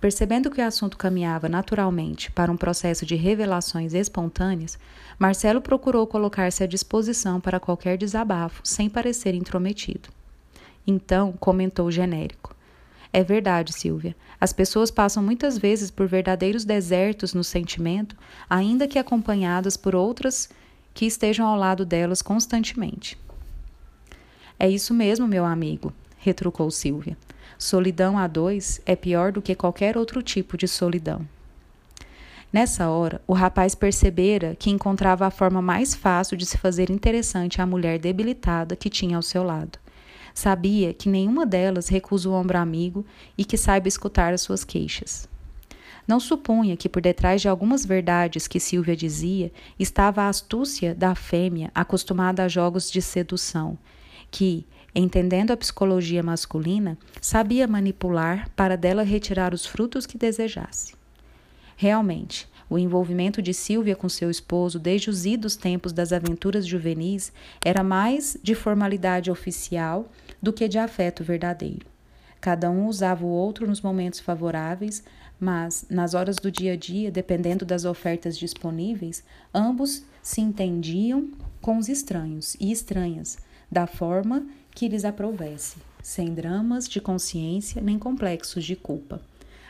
Percebendo 0.00 0.50
que 0.50 0.60
o 0.60 0.64
assunto 0.64 0.96
caminhava 0.96 1.48
naturalmente 1.48 2.30
para 2.30 2.52
um 2.52 2.56
processo 2.56 3.04
de 3.04 3.16
revelações 3.16 3.94
espontâneas, 3.94 4.78
Marcelo 5.18 5.60
procurou 5.60 6.06
colocar-se 6.06 6.62
à 6.62 6.66
disposição 6.66 7.40
para 7.40 7.58
qualquer 7.58 7.98
desabafo, 7.98 8.60
sem 8.62 8.88
parecer 8.88 9.34
intrometido. 9.34 10.08
Então, 10.86 11.32
comentou 11.32 11.90
genérico. 11.90 12.56
É 13.12 13.24
verdade, 13.24 13.72
Silvia. 13.72 14.14
As 14.40 14.52
pessoas 14.52 14.90
passam 14.90 15.22
muitas 15.22 15.58
vezes 15.58 15.90
por 15.90 16.06
verdadeiros 16.06 16.64
desertos 16.64 17.34
no 17.34 17.42
sentimento, 17.42 18.16
ainda 18.48 18.86
que 18.86 18.98
acompanhadas 18.98 19.76
por 19.76 19.96
outras 19.96 20.48
que 20.94 21.06
estejam 21.06 21.46
ao 21.46 21.56
lado 21.56 21.84
delas 21.84 22.22
constantemente. 22.22 23.18
É 24.58 24.68
isso 24.68 24.92
mesmo, 24.92 25.28
meu 25.28 25.44
amigo, 25.44 25.92
retrucou 26.18 26.70
Silvia. 26.70 27.16
Solidão 27.56 28.18
a 28.18 28.26
dois 28.26 28.80
é 28.84 28.96
pior 28.96 29.32
do 29.32 29.42
que 29.42 29.54
qualquer 29.54 29.96
outro 29.96 30.22
tipo 30.22 30.56
de 30.56 30.66
solidão. 30.66 31.26
Nessa 32.52 32.88
hora, 32.88 33.20
o 33.26 33.34
rapaz 33.34 33.74
percebera 33.74 34.56
que 34.58 34.70
encontrava 34.70 35.26
a 35.26 35.30
forma 35.30 35.60
mais 35.60 35.94
fácil 35.94 36.36
de 36.36 36.46
se 36.46 36.56
fazer 36.56 36.90
interessante 36.90 37.60
à 37.60 37.66
mulher 37.66 37.98
debilitada 37.98 38.74
que 38.74 38.88
tinha 38.88 39.16
ao 39.16 39.22
seu 39.22 39.42
lado. 39.42 39.78
Sabia 40.32 40.94
que 40.94 41.08
nenhuma 41.08 41.44
delas 41.44 41.88
recusa 41.88 42.28
o 42.28 42.32
ombro 42.32 42.56
amigo 42.56 43.04
e 43.36 43.44
que 43.44 43.56
saiba 43.56 43.88
escutar 43.88 44.32
as 44.32 44.40
suas 44.40 44.64
queixas. 44.64 45.28
Não 46.06 46.18
supunha 46.18 46.76
que 46.76 46.88
por 46.88 47.02
detrás 47.02 47.42
de 47.42 47.48
algumas 47.48 47.84
verdades 47.84 48.48
que 48.48 48.58
Silvia 48.58 48.96
dizia 48.96 49.52
estava 49.78 50.22
a 50.22 50.28
astúcia 50.28 50.94
da 50.94 51.14
fêmea 51.14 51.70
acostumada 51.74 52.44
a 52.44 52.48
jogos 52.48 52.90
de 52.90 53.02
sedução, 53.02 53.76
que, 54.30 54.66
entendendo 54.94 55.52
a 55.52 55.56
psicologia 55.56 56.22
masculina, 56.22 56.98
sabia 57.20 57.66
manipular 57.66 58.48
para 58.56 58.76
dela 58.76 59.02
retirar 59.02 59.54
os 59.54 59.66
frutos 59.66 60.06
que 60.06 60.18
desejasse. 60.18 60.94
Realmente, 61.76 62.48
o 62.70 62.78
envolvimento 62.78 63.40
de 63.40 63.54
Silvia 63.54 63.96
com 63.96 64.08
seu 64.08 64.30
esposo 64.30 64.78
desde 64.78 65.08
os 65.08 65.24
idos 65.24 65.56
tempos 65.56 65.92
das 65.92 66.12
aventuras 66.12 66.66
juvenis 66.66 67.32
era 67.64 67.82
mais 67.82 68.36
de 68.42 68.54
formalidade 68.54 69.30
oficial 69.30 70.10
do 70.42 70.52
que 70.52 70.68
de 70.68 70.78
afeto 70.78 71.24
verdadeiro. 71.24 71.86
Cada 72.40 72.70
um 72.70 72.86
usava 72.86 73.24
o 73.24 73.28
outro 73.28 73.66
nos 73.66 73.80
momentos 73.80 74.20
favoráveis, 74.20 75.02
mas, 75.40 75.86
nas 75.88 76.14
horas 76.14 76.36
do 76.36 76.50
dia 76.50 76.72
a 76.74 76.76
dia, 76.76 77.10
dependendo 77.10 77.64
das 77.64 77.84
ofertas 77.84 78.36
disponíveis, 78.36 79.24
ambos 79.54 80.04
se 80.22 80.40
entendiam 80.40 81.30
com 81.60 81.78
os 81.78 81.88
estranhos 81.88 82.56
e 82.60 82.70
estranhas, 82.70 83.38
da 83.70 83.86
forma 83.86 84.46
que 84.70 84.88
lhes 84.88 85.04
aprovesse, 85.04 85.76
sem 86.02 86.32
dramas 86.32 86.88
de 86.88 87.00
consciência 87.00 87.82
nem 87.82 87.98
complexos 87.98 88.64
de 88.64 88.74
culpa, 88.74 89.20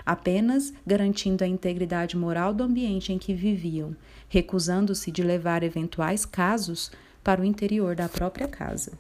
apenas 0.05 0.73
garantindo 0.87 1.43
a 1.43 1.47
integridade 1.47 2.17
moral 2.17 2.55
do 2.55 2.63
ambiente 2.63 3.13
em 3.13 3.19
que 3.19 3.35
viviam, 3.35 3.97
recusando-se 4.29 5.11
de 5.11 5.23
levar 5.23 5.63
eventuais 5.63 6.25
casos 6.25 6.91
para 7.25 7.41
o 7.41 7.45
interior 7.45 7.97
da 7.97 8.09
própria 8.09 8.47
casa. 8.47 8.93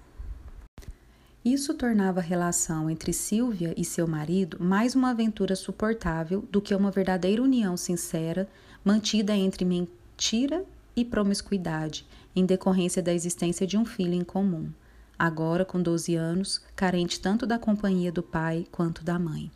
Isso 1.44 1.72
tornava 1.74 2.20
a 2.20 2.22
relação 2.22 2.90
entre 2.90 3.12
Silvia 3.12 3.72
e 3.76 3.84
seu 3.84 4.06
marido 4.06 4.58
mais 4.60 4.94
uma 4.94 5.10
aventura 5.10 5.54
suportável 5.54 6.44
do 6.50 6.60
que 6.60 6.74
uma 6.74 6.90
verdadeira 6.90 7.42
união 7.42 7.76
sincera 7.76 8.48
mantida 8.84 9.34
entre 9.36 9.64
mentira 9.64 10.64
e 10.96 11.04
promiscuidade, 11.04 12.06
em 12.34 12.44
decorrência 12.44 13.02
da 13.02 13.14
existência 13.14 13.66
de 13.66 13.78
um 13.78 13.84
filho 13.84 14.14
em 14.14 14.24
comum 14.24 14.70
agora 15.18 15.64
com 15.64 15.82
12 15.82 16.14
anos, 16.14 16.62
carente 16.76 17.20
tanto 17.20 17.46
da 17.46 17.58
companhia 17.58 18.12
do 18.12 18.22
pai 18.22 18.66
quanto 18.70 19.02
da 19.02 19.18
mãe. 19.18 19.50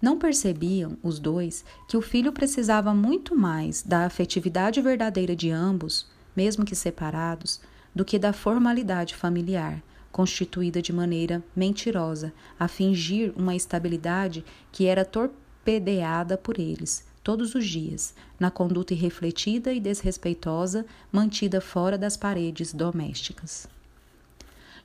Não 0.00 0.18
percebiam, 0.18 0.96
os 1.02 1.18
dois, 1.18 1.64
que 1.88 1.96
o 1.96 2.02
filho 2.02 2.32
precisava 2.32 2.94
muito 2.94 3.36
mais 3.36 3.82
da 3.82 4.06
afetividade 4.06 4.80
verdadeira 4.80 5.36
de 5.36 5.50
ambos, 5.50 6.06
mesmo 6.34 6.64
que 6.64 6.74
separados, 6.74 7.60
do 7.94 8.04
que 8.04 8.18
da 8.18 8.32
formalidade 8.32 9.14
familiar, 9.14 9.82
constituída 10.10 10.80
de 10.80 10.92
maneira 10.92 11.42
mentirosa, 11.54 12.32
a 12.58 12.66
fingir 12.66 13.32
uma 13.36 13.54
estabilidade 13.54 14.44
que 14.72 14.86
era 14.86 15.04
torpedeada 15.04 16.36
por 16.38 16.58
eles, 16.58 17.04
todos 17.22 17.54
os 17.54 17.66
dias, 17.66 18.14
na 18.38 18.50
conduta 18.50 18.94
irrefletida 18.94 19.72
e 19.72 19.80
desrespeitosa 19.80 20.86
mantida 21.12 21.60
fora 21.60 21.98
das 21.98 22.16
paredes 22.16 22.72
domésticas. 22.72 23.68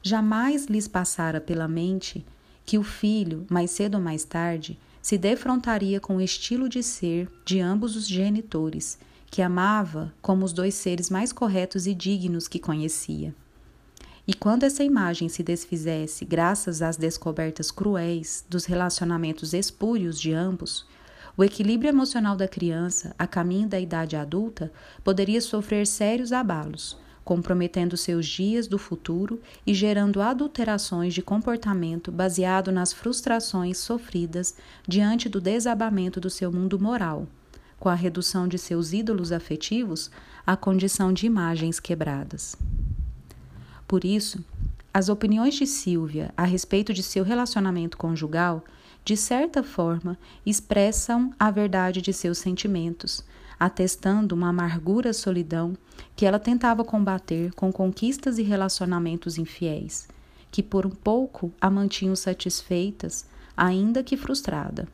Jamais 0.08 0.68
lhes 0.68 0.88
passara 0.88 1.42
pela 1.42 1.68
mente 1.68 2.24
que 2.64 2.78
o 2.78 2.84
filho, 2.84 3.44
mais 3.50 3.72
cedo 3.72 3.96
ou 3.96 4.00
mais 4.00 4.24
tarde, 4.24 4.78
se 5.02 5.18
defrontaria 5.18 6.00
com 6.00 6.18
o 6.18 6.22
estilo 6.22 6.70
de 6.70 6.84
ser 6.84 7.28
de 7.44 7.60
ambos 7.60 7.96
os 7.96 8.08
genitores, 8.08 9.00
que 9.32 9.42
amava 9.42 10.14
como 10.22 10.46
os 10.46 10.54
dois 10.54 10.76
seres 10.76 11.10
mais 11.10 11.34
corretos 11.34 11.88
e 11.88 11.96
dignos 11.96 12.48
que 12.48 12.60
conhecia. 12.60 13.34
E 14.28 14.36
quando 14.36 14.62
essa 14.62 14.84
imagem 14.84 15.28
se 15.28 15.42
desfizesse, 15.42 16.24
graças 16.24 16.84
às 16.84 16.98
descobertas 16.98 17.72
cruéis 17.72 18.46
dos 18.48 18.66
relacionamentos 18.66 19.56
espúrios 19.56 20.22
de 20.22 20.32
ambos, 20.32 20.86
o 21.36 21.44
equilíbrio 21.44 21.90
emocional 21.90 22.36
da 22.36 22.48
criança, 22.48 23.16
a 23.18 23.26
caminho 23.26 23.68
da 23.68 23.80
idade 23.80 24.16
adulta, 24.16 24.72
poderia 25.04 25.42
sofrer 25.42 25.88
sérios 25.88 26.32
abalos, 26.32 26.96
comprometendo 27.26 27.98
seus 27.98 28.28
dias 28.28 28.68
do 28.68 28.78
futuro 28.78 29.42
e 29.66 29.74
gerando 29.74 30.22
adulterações 30.22 31.12
de 31.12 31.24
comportamento 31.24 32.12
baseado 32.12 32.72
nas 32.72 32.94
frustrações 32.94 33.80
sofridas 33.80 34.56
diante 34.88 35.28
do 35.28 35.42
desabamento 35.42 36.22
do 36.22 36.30
seu 36.30 36.52
mundo 36.52 36.80
moral, 36.80 37.28
com 37.80 37.90
a 37.90 37.96
redução 37.96 38.48
de 38.48 38.60
seus 38.60 38.94
ídolos 38.94 39.32
afetivos 39.32 40.12
à 40.46 40.56
condição 40.56 41.12
de 41.12 41.26
imagens 41.26 41.80
quebradas. 41.80 42.56
Por 43.88 44.06
isso, 44.06 44.44
as 44.94 45.10
opiniões 45.10 45.56
de 45.56 45.66
Silvia 45.66 46.32
a 46.38 46.44
respeito 46.44 46.94
de 46.94 47.02
seu 47.02 47.24
relacionamento 47.24 47.98
conjugal, 47.98 48.64
de 49.04 49.18
certa 49.18 49.64
forma, 49.64 50.18
expressam 50.46 51.34
a 51.40 51.50
verdade 51.50 52.02
de 52.02 52.14
seus 52.14 52.38
sentimentos, 52.38 53.24
atestando 53.60 54.36
uma 54.36 54.50
amargura 54.50 55.14
solidão 55.14 55.78
que 56.16 56.26
ela 56.26 56.40
tentava 56.40 56.84
combater 56.84 57.54
com 57.54 57.72
conquistas 57.72 58.38
e 58.38 58.44
relacionamentos 58.44 59.38
infiéis, 59.38 60.08
que 60.52 60.64
por 60.64 60.86
um 60.86 60.92
pouco 60.92 61.52
a 61.60 61.70
mantinham 61.70 62.16
satisfeitas, 62.16 63.26
ainda 63.56 64.04
que 64.04 64.18
frustrada. 64.18 64.88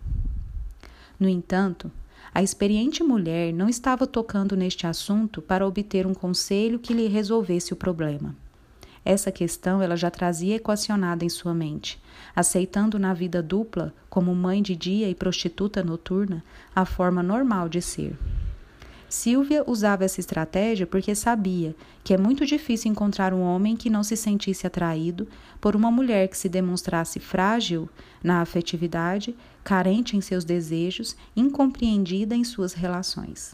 No 1.19 1.29
entanto, 1.29 1.91
a 2.33 2.41
experiente 2.41 3.03
mulher 3.03 3.53
não 3.53 3.67
estava 3.67 4.07
tocando 4.07 4.55
neste 4.55 4.87
assunto 4.87 5.41
para 5.41 5.67
obter 5.67 6.07
um 6.07 6.13
conselho 6.13 6.79
que 6.79 6.93
lhe 6.93 7.07
resolvesse 7.07 7.73
o 7.73 7.75
problema. 7.75 8.35
Essa 9.03 9.31
questão 9.31 9.81
ela 9.81 9.97
já 9.97 10.09
trazia 10.11 10.55
equacionada 10.55 11.25
em 11.25 11.29
sua 11.29 11.53
mente, 11.53 12.01
aceitando 12.35 12.99
na 12.99 13.13
vida 13.13 13.41
dupla, 13.41 13.93
como 14.09 14.33
mãe 14.33 14.61
de 14.61 14.75
dia 14.75 15.09
e 15.09 15.15
prostituta 15.15 15.83
noturna, 15.83 16.43
a 16.73 16.85
forma 16.85 17.21
normal 17.21 17.67
de 17.67 17.81
ser. 17.81 18.15
Silvia 19.11 19.61
usava 19.67 20.05
essa 20.05 20.21
estratégia 20.21 20.87
porque 20.87 21.13
sabia 21.13 21.75
que 22.01 22.13
é 22.13 22.17
muito 22.17 22.45
difícil 22.45 22.89
encontrar 22.89 23.33
um 23.33 23.41
homem 23.41 23.75
que 23.75 23.89
não 23.89 24.05
se 24.05 24.15
sentisse 24.15 24.65
atraído 24.65 25.27
por 25.59 25.75
uma 25.75 25.91
mulher 25.91 26.29
que 26.29 26.37
se 26.37 26.47
demonstrasse 26.47 27.19
frágil 27.19 27.89
na 28.23 28.39
afetividade, 28.39 29.35
carente 29.65 30.15
em 30.15 30.21
seus 30.21 30.45
desejos, 30.45 31.17
incompreendida 31.35 32.37
em 32.37 32.45
suas 32.45 32.71
relações. 32.71 33.53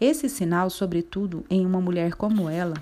Esse 0.00 0.26
sinal, 0.30 0.70
sobretudo 0.70 1.44
em 1.50 1.66
uma 1.66 1.82
mulher 1.82 2.14
como 2.14 2.48
ela, 2.48 2.78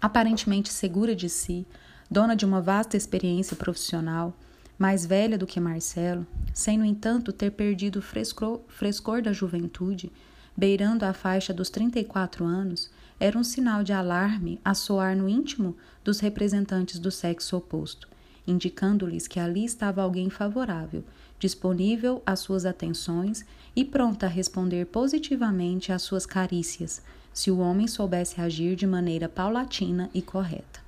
aparentemente 0.00 0.72
segura 0.72 1.14
de 1.14 1.28
si, 1.28 1.66
dona 2.10 2.34
de 2.34 2.46
uma 2.46 2.62
vasta 2.62 2.96
experiência 2.96 3.54
profissional, 3.54 4.34
mais 4.78 5.04
velha 5.04 5.36
do 5.36 5.46
que 5.46 5.60
Marcelo, 5.60 6.26
sem, 6.54 6.78
no 6.78 6.84
entanto, 6.86 7.30
ter 7.30 7.50
perdido 7.50 7.98
o 7.98 8.02
frescor, 8.02 8.62
frescor 8.68 9.20
da 9.20 9.34
juventude, 9.34 10.10
beirando 10.56 11.04
a 11.04 11.12
faixa 11.12 11.52
dos 11.52 11.68
34 11.68 12.44
anos, 12.44 12.90
era 13.20 13.38
um 13.38 13.44
sinal 13.44 13.82
de 13.82 13.92
alarme 13.92 14.60
a 14.64 14.74
soar 14.74 15.16
no 15.16 15.28
íntimo 15.28 15.76
dos 16.02 16.20
representantes 16.20 16.98
do 16.98 17.10
sexo 17.10 17.56
oposto, 17.56 18.08
indicando-lhes 18.46 19.26
que 19.26 19.40
ali 19.40 19.64
estava 19.64 20.02
alguém 20.02 20.30
favorável, 20.30 21.04
disponível 21.38 22.22
às 22.24 22.40
suas 22.40 22.64
atenções 22.64 23.44
e 23.74 23.84
pronta 23.84 24.26
a 24.26 24.28
responder 24.28 24.86
positivamente 24.86 25.92
às 25.92 26.02
suas 26.02 26.24
carícias, 26.24 27.02
se 27.32 27.50
o 27.50 27.58
homem 27.58 27.86
soubesse 27.86 28.40
agir 28.40 28.76
de 28.76 28.86
maneira 28.86 29.28
paulatina 29.28 30.08
e 30.14 30.22
correta. 30.22 30.80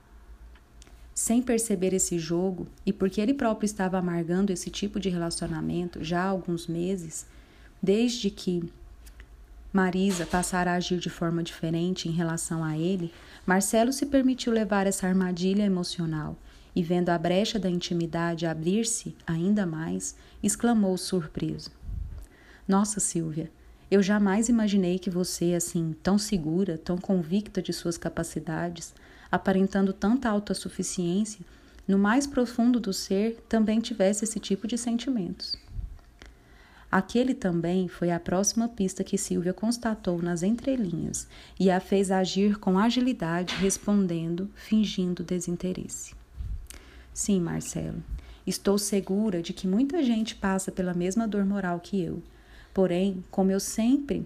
Sem 1.15 1.43
perceber 1.43 1.93
esse 1.93 2.19
jogo, 2.19 2.67
e 2.87 2.93
porque 2.93 3.21
ele 3.21 3.35
próprio 3.35 3.67
estava 3.67 3.99
amargando 3.99 4.53
esse 4.53 4.71
tipo 4.71 5.01
de 5.01 5.11
relacionamento 5.11 6.03
já 6.03 6.23
há 6.23 6.29
alguns 6.29 6.67
meses, 6.67 7.27
desde 7.83 8.31
que 8.31 8.71
Marisa 9.73 10.25
passara 10.25 10.73
a 10.73 10.75
agir 10.77 10.99
de 10.99 11.11
forma 11.11 11.43
diferente 11.43 12.09
em 12.09 12.13
relação 12.13 12.65
a 12.65 12.77
ele, 12.77 13.13
Marcelo 13.47 13.93
se 13.93 14.07
permitiu 14.07 14.53
levar 14.53 14.87
essa 14.87 15.07
armadilha 15.07 15.63
emocional 15.63 16.37
e, 16.75 16.83
vendo 16.83 17.11
a 17.11 17.19
brecha 17.19 17.59
da 17.59 17.69
intimidade 17.69 18.47
abrir-se 18.47 19.15
ainda 19.27 19.67
mais, 19.67 20.17
exclamou 20.43 20.97
surpreso: 20.97 21.71
Nossa, 22.67 22.99
Silvia, 22.99 23.51
eu 23.91 24.03
jamais 24.03 24.49
imaginei 24.49 24.99
que 24.99 25.11
você, 25.11 25.55
assim, 25.55 25.95
tão 26.03 26.19
segura, 26.19 26.79
tão 26.79 26.97
convicta 26.97 27.61
de 27.61 27.73
suas 27.73 27.99
capacidades, 27.99 28.95
aparentando 29.31 29.93
tanta 29.93 30.31
autossuficiência, 30.31 31.45
no 31.87 31.99
mais 31.99 32.27
profundo 32.27 32.79
do 32.79 32.93
ser 32.93 33.43
também 33.49 33.81
tivesse 33.81 34.25
esse 34.25 34.39
tipo 34.39 34.67
de 34.67 34.79
sentimentos. 34.79 35.59
Aquele 36.91 37.35
também 37.35 37.87
foi 37.89 38.11
a 38.11 38.19
próxima 38.19 38.69
pista 38.69 39.05
que 39.05 39.19
Silvia 39.19 39.53
constatou 39.53 40.23
nas 40.23 40.43
entrelinhas 40.43 41.29
e 41.61 41.71
a 41.71 41.81
fez 41.81 42.11
agir 42.11 42.59
com 42.59 42.79
agilidade, 42.79 43.55
respondendo, 43.57 44.51
fingindo 44.55 45.23
desinteresse. 45.23 46.15
Sim, 47.13 47.41
Marcelo, 47.41 48.03
estou 48.47 48.79
segura 48.79 49.43
de 49.43 49.53
que 49.53 49.69
muita 49.69 50.03
gente 50.03 50.35
passa 50.35 50.73
pela 50.73 50.95
mesma 50.95 51.29
dor 51.29 51.45
moral 51.45 51.79
que 51.81 52.03
eu 52.03 52.23
Porém, 52.79 53.25
como 53.29 53.51
eu 53.51 53.59
sempre, 53.59 54.25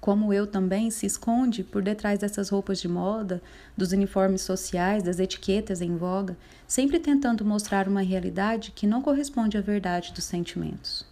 como 0.00 0.32
eu 0.32 0.46
também, 0.46 0.90
se 0.90 1.04
esconde 1.04 1.62
por 1.62 1.82
detrás 1.82 2.18
dessas 2.18 2.48
roupas 2.48 2.80
de 2.80 2.88
moda, 2.88 3.42
dos 3.76 3.92
uniformes 3.92 4.40
sociais, 4.40 5.02
das 5.02 5.18
etiquetas 5.18 5.82
em 5.82 5.98
voga, 5.98 6.34
sempre 6.66 6.98
tentando 6.98 7.44
mostrar 7.44 7.86
uma 7.86 8.00
realidade 8.00 8.70
que 8.70 8.86
não 8.86 9.02
corresponde 9.02 9.58
à 9.58 9.60
verdade 9.60 10.14
dos 10.14 10.24
sentimentos. 10.24 11.09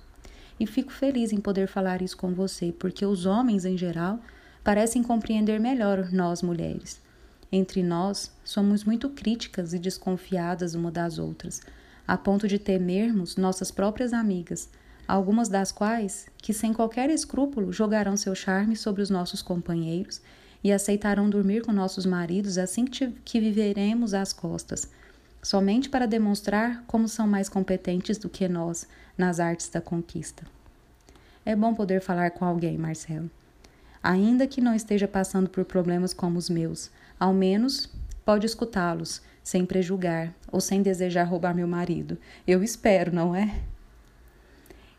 E 0.59 0.67
fico 0.67 0.93
feliz 0.93 1.33
em 1.33 1.41
poder 1.41 1.69
falar 1.69 2.03
isso 2.03 2.17
com 2.17 2.35
você, 2.35 2.73
porque 2.73 3.07
os 3.07 3.27
homens, 3.27 3.65
em 3.65 3.77
geral, 3.77 4.21
parecem 4.65 5.03
compreender 5.03 5.61
melhor 5.61 6.11
nós 6.13 6.43
mulheres. 6.43 7.01
Entre 7.51 7.83
nós, 7.83 8.31
somos 8.45 8.85
muito 8.85 9.09
críticas 9.09 9.73
e 9.73 9.79
desconfiadas 9.79 10.75
uma 10.75 10.91
das 10.91 11.19
outras, 11.19 11.63
a 12.07 12.17
ponto 12.17 12.47
de 12.47 12.59
temermos 12.59 13.37
nossas 13.37 13.71
próprias 13.71 14.13
amigas, 14.13 14.69
algumas 15.07 15.49
das 15.49 15.73
quais 15.73 16.27
que 16.37 16.53
sem 16.53 16.75
qualquer 16.75 17.09
escrúpulo 17.09 17.73
jogarão 17.73 18.17
seu 18.17 18.35
charme 18.35 18.77
sobre 18.77 19.01
os 19.01 19.09
nossos 19.09 19.41
companheiros 19.41 20.21
e 20.63 20.71
aceitarão 20.71 21.31
dormir 21.31 21.63
com 21.63 21.73
nossos 21.73 22.05
maridos 22.05 22.59
assim 22.59 22.85
que 22.85 23.41
viveremos 23.41 24.13
às 24.13 24.33
costas, 24.33 24.91
somente 25.49 25.89
para 25.89 26.07
demonstrar 26.07 26.85
como 26.87 27.09
são 27.09 27.27
mais 27.27 27.49
competentes 27.49 28.19
do 28.19 28.29
que 28.29 28.47
nós 28.47 28.87
nas 29.17 29.41
artes 29.41 29.71
da 29.71 29.81
conquista. 29.81 30.45
É 31.43 31.57
bom 31.57 31.73
poder 31.73 32.03
falar 32.03 32.33
com 32.33 32.45
alguém, 32.45 32.77
Marcelo. 32.77 33.31
Ainda 34.03 34.47
que 34.47 34.61
não 34.61 34.75
esteja 34.75 35.09
passando 35.09 35.49
por 35.49 35.65
problemas 35.65 36.13
como 36.13 36.39
os 36.39 36.51
meus, 36.51 36.91
ao 37.19 37.33
menos 37.33 37.91
pode 38.27 38.45
escutá-los, 38.45 39.23
sem 39.43 39.65
prejulgar 39.65 40.35
ou 40.53 40.61
sem 40.61 40.83
desejar 40.83 41.25
roubar 41.25 41.55
meu 41.55 41.67
marido. 41.67 42.19
Eu 42.47 42.63
espero, 42.63 43.11
não 43.11 43.35
é? 43.35 43.63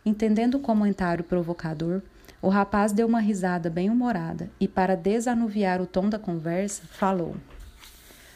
Entendendo 0.03 0.55
o 0.55 0.59
comentário 0.59 1.23
provocador, 1.23 2.01
o 2.41 2.49
rapaz 2.49 2.91
deu 2.91 3.05
uma 3.05 3.19
risada 3.19 3.69
bem-humorada 3.69 4.49
e, 4.59 4.67
para 4.67 4.97
desanuviar 4.97 5.79
o 5.79 5.85
tom 5.85 6.09
da 6.09 6.17
conversa, 6.17 6.81
falou: 6.89 7.35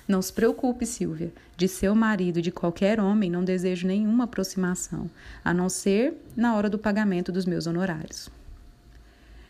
Não 0.08 0.22
se 0.22 0.34
preocupe, 0.34 0.86
Silvia. 0.86 1.32
De 1.56 1.68
seu 1.68 1.96
marido 1.96 2.42
de 2.42 2.52
qualquer 2.52 3.00
homem 3.00 3.30
não 3.30 3.44
desejo 3.44 3.88
nenhuma 3.88 4.26
aproximação, 4.26 5.10
a 5.44 5.54
não 5.54 5.70
ser 5.70 6.13
na 6.36 6.56
hora 6.56 6.70
do 6.70 6.78
pagamento 6.78 7.32
dos 7.32 7.46
meus 7.46 7.68
honorários. 7.68 8.30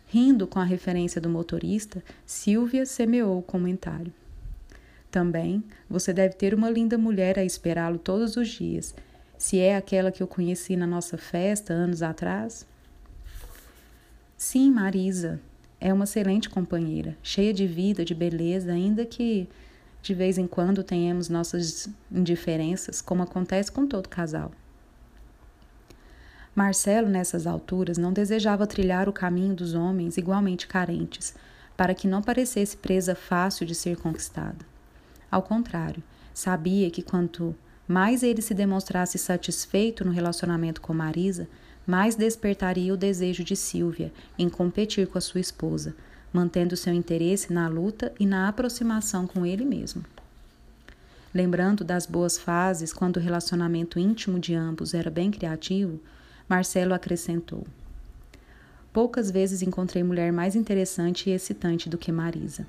Rindo 0.07 0.45
com 0.45 0.59
a 0.59 0.63
referência 0.63 1.19
do 1.19 1.29
motorista, 1.29 2.03
Silvia 2.25 2.85
semeou 2.85 3.39
o 3.39 3.43
comentário. 3.43 4.13
Também 5.09 5.63
você 5.89 6.13
deve 6.13 6.35
ter 6.35 6.53
uma 6.53 6.69
linda 6.69 6.97
mulher 6.97 7.39
a 7.39 7.45
esperá-lo 7.45 7.97
todos 7.97 8.35
os 8.37 8.47
dias 8.47 8.93
se 9.43 9.59
é 9.59 9.75
aquela 9.75 10.09
que 10.09 10.23
eu 10.23 10.27
conheci 10.27 10.77
na 10.77 10.87
nossa 10.87 11.17
festa 11.17 11.73
anos 11.73 12.01
atrás? 12.01 12.65
Sim, 14.37 14.71
Marisa. 14.71 15.37
É 15.81 15.93
uma 15.93 16.05
excelente 16.05 16.49
companheira, 16.49 17.17
cheia 17.21 17.53
de 17.53 17.67
vida, 17.67 18.05
de 18.05 18.15
beleza, 18.15 18.71
ainda 18.71 19.05
que 19.05 19.49
de 20.03 20.13
vez 20.13 20.37
em 20.37 20.45
quando 20.45 20.83
tenhamos 20.83 21.29
nossas 21.29 21.89
indiferenças, 22.11 23.01
como 23.01 23.23
acontece 23.23 23.71
com 23.71 23.87
todo 23.87 24.09
casal. 24.09 24.51
Marcelo, 26.53 27.07
nessas 27.07 27.47
alturas, 27.47 27.97
não 27.97 28.11
desejava 28.11 28.67
trilhar 28.67 29.07
o 29.07 29.13
caminho 29.13 29.55
dos 29.55 29.73
homens 29.73 30.17
igualmente 30.17 30.67
carentes, 30.67 31.33
para 31.75 31.95
que 31.95 32.07
não 32.07 32.21
parecesse 32.21 32.75
presa 32.75 33.15
fácil 33.15 33.65
de 33.65 33.73
ser 33.73 33.95
conquistada. 33.97 34.65
Ao 35.31 35.41
contrário, 35.41 36.03
sabia 36.33 36.91
que 36.91 37.01
quanto 37.01 37.55
mais 37.87 38.23
ele 38.23 38.41
se 38.41 38.53
demonstrasse 38.53 39.17
satisfeito 39.17 40.05
no 40.05 40.11
relacionamento 40.11 40.81
com 40.81 40.93
Marisa, 40.93 41.47
mais 41.87 42.15
despertaria 42.15 42.93
o 42.93 42.97
desejo 42.97 43.43
de 43.43 43.55
Silvia 43.55 44.11
em 44.37 44.49
competir 44.49 45.07
com 45.07 45.17
a 45.17 45.21
sua 45.21 45.41
esposa, 45.41 45.95
mantendo 46.33 46.75
seu 46.75 46.91
interesse 46.91 47.53
na 47.53 47.67
luta 47.67 48.11
e 48.19 48.25
na 48.25 48.49
aproximação 48.49 49.27
com 49.27 49.45
ele 49.45 49.63
mesmo. 49.63 50.03
Lembrando 51.33 51.83
das 51.83 52.05
boas 52.05 52.37
fases 52.37 52.91
quando 52.91 53.17
o 53.17 53.19
relacionamento 53.19 53.99
íntimo 53.99 54.39
de 54.39 54.53
ambos 54.55 54.93
era 54.93 55.09
bem 55.09 55.31
criativo, 55.31 55.99
Marcelo 56.49 56.93
acrescentou: 56.93 57.65
Poucas 58.91 59.31
vezes 59.31 59.61
encontrei 59.61 60.03
mulher 60.03 60.31
mais 60.31 60.55
interessante 60.55 61.29
e 61.29 61.33
excitante 61.33 61.87
do 61.87 61.97
que 61.97 62.11
Marisa. 62.11 62.65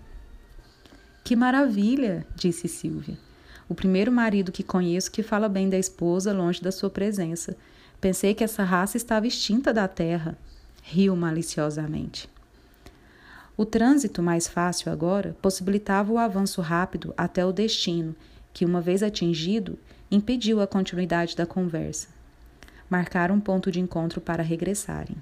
Que 1.23 1.35
maravilha! 1.35 2.27
disse 2.37 2.69
Silvia. 2.69 3.17
O 3.67 3.75
primeiro 3.75 4.13
marido 4.13 4.53
que 4.53 4.63
conheço 4.63 5.11
que 5.11 5.23
fala 5.23 5.49
bem 5.49 5.71
da 5.71 5.79
esposa 5.79 6.33
longe 6.33 6.63
da 6.63 6.71
sua 6.71 6.91
presença. 6.91 7.57
Pensei 7.99 8.35
que 8.35 8.45
essa 8.45 8.63
raça 8.63 8.99
estava 8.99 9.27
extinta 9.27 9.73
da 9.73 9.89
terra. 9.89 10.37
Riu 10.83 11.17
maliciosamente. 11.17 12.29
O 13.57 13.65
trânsito 13.65 14.23
mais 14.23 14.49
fácil 14.49 14.91
agora 14.91 15.37
possibilitava 15.41 16.13
o 16.13 16.19
avanço 16.19 16.61
rápido 16.61 17.15
até 17.17 17.47
o 17.47 17.53
destino, 17.53 18.17
que, 18.53 18.65
uma 18.65 18.81
vez 18.81 19.03
atingido, 19.03 19.79
impediu 20.11 20.61
a 20.61 20.67
continuidade 20.67 21.37
da 21.37 21.47
conversa. 21.47 22.09
Marcaram 22.91 23.37
um 23.37 23.41
ponto 23.41 23.71
de 23.71 23.81
encontro 23.81 24.21
para 24.21 24.43
regressarem. 24.43 25.17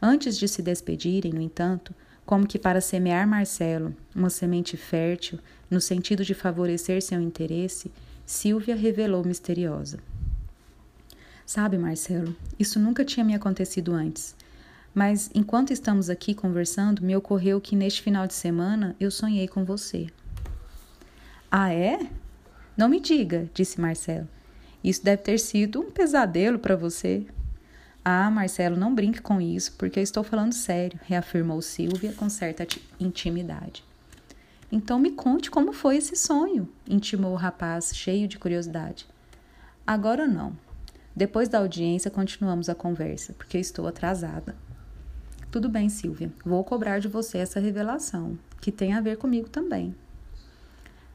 Antes 0.00 0.36
de 0.36 0.46
se 0.46 0.60
despedirem, 0.60 1.32
no 1.32 1.40
entanto, 1.40 1.94
como 2.24 2.46
que 2.46 2.58
para 2.58 2.80
semear 2.80 3.26
Marcelo, 3.26 3.94
uma 4.14 4.30
semente 4.30 4.76
fértil, 4.76 5.38
no 5.70 5.80
sentido 5.80 6.24
de 6.24 6.34
favorecer 6.34 7.02
seu 7.02 7.20
interesse, 7.20 7.90
Silvia 8.26 8.76
revelou 8.76 9.24
misteriosa. 9.24 9.98
Sabe, 11.44 11.76
Marcelo, 11.76 12.34
isso 12.58 12.78
nunca 12.78 13.04
tinha 13.04 13.24
me 13.24 13.34
acontecido 13.34 13.92
antes. 13.92 14.34
Mas 14.94 15.30
enquanto 15.34 15.72
estamos 15.72 16.10
aqui 16.10 16.34
conversando, 16.34 17.02
me 17.02 17.16
ocorreu 17.16 17.60
que 17.60 17.74
neste 17.74 18.02
final 18.02 18.26
de 18.26 18.34
semana 18.34 18.94
eu 19.00 19.10
sonhei 19.10 19.48
com 19.48 19.64
você. 19.64 20.08
Ah, 21.50 21.72
é? 21.72 22.06
Não 22.76 22.88
me 22.88 23.00
diga, 23.00 23.48
disse 23.54 23.80
Marcelo. 23.80 24.28
Isso 24.82 25.04
deve 25.04 25.22
ter 25.22 25.38
sido 25.38 25.80
um 25.80 25.90
pesadelo 25.90 26.58
para 26.58 26.76
você. 26.76 27.26
Ah, 28.04 28.30
Marcelo, 28.30 28.76
não 28.76 28.94
brinque 28.94 29.22
com 29.22 29.40
isso, 29.40 29.72
porque 29.78 29.98
eu 29.98 30.02
estou 30.02 30.24
falando 30.24 30.52
sério, 30.52 30.98
reafirmou 31.04 31.62
Silvia 31.62 32.12
com 32.12 32.28
certa 32.28 32.66
intimidade. 32.98 33.84
Então 34.70 34.98
me 34.98 35.12
conte 35.12 35.50
como 35.50 35.72
foi 35.72 35.98
esse 35.98 36.16
sonho, 36.16 36.68
intimou 36.88 37.32
o 37.32 37.36
rapaz, 37.36 37.92
cheio 37.94 38.26
de 38.26 38.38
curiosidade. 38.38 39.06
Agora 39.86 40.26
não. 40.26 40.56
Depois 41.14 41.48
da 41.48 41.58
audiência 41.58 42.10
continuamos 42.10 42.68
a 42.68 42.74
conversa, 42.74 43.34
porque 43.34 43.58
eu 43.58 43.60
estou 43.60 43.86
atrasada. 43.86 44.56
Tudo 45.52 45.68
bem, 45.68 45.90
Silvia, 45.90 46.32
vou 46.42 46.64
cobrar 46.64 46.98
de 46.98 47.08
você 47.08 47.36
essa 47.36 47.60
revelação, 47.60 48.38
que 48.58 48.72
tem 48.72 48.94
a 48.94 49.02
ver 49.02 49.18
comigo 49.18 49.50
também. 49.50 49.94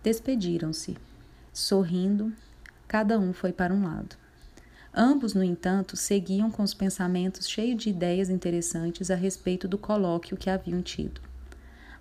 Despediram-se. 0.03 0.95
Sorrindo, 1.51 2.31
cada 2.87 3.17
um 3.17 3.33
foi 3.33 3.51
para 3.51 3.73
um 3.73 3.83
lado. 3.83 4.15
Ambos, 4.93 5.33
no 5.33 5.43
entanto, 5.43 5.97
seguiam 5.97 6.51
com 6.51 6.61
os 6.61 6.75
pensamentos 6.75 7.49
cheios 7.49 7.81
de 7.81 7.89
ideias 7.89 8.29
interessantes 8.29 9.09
a 9.09 9.15
respeito 9.15 9.67
do 9.67 9.75
colóquio 9.75 10.37
que 10.37 10.51
haviam 10.51 10.83
tido. 10.83 11.19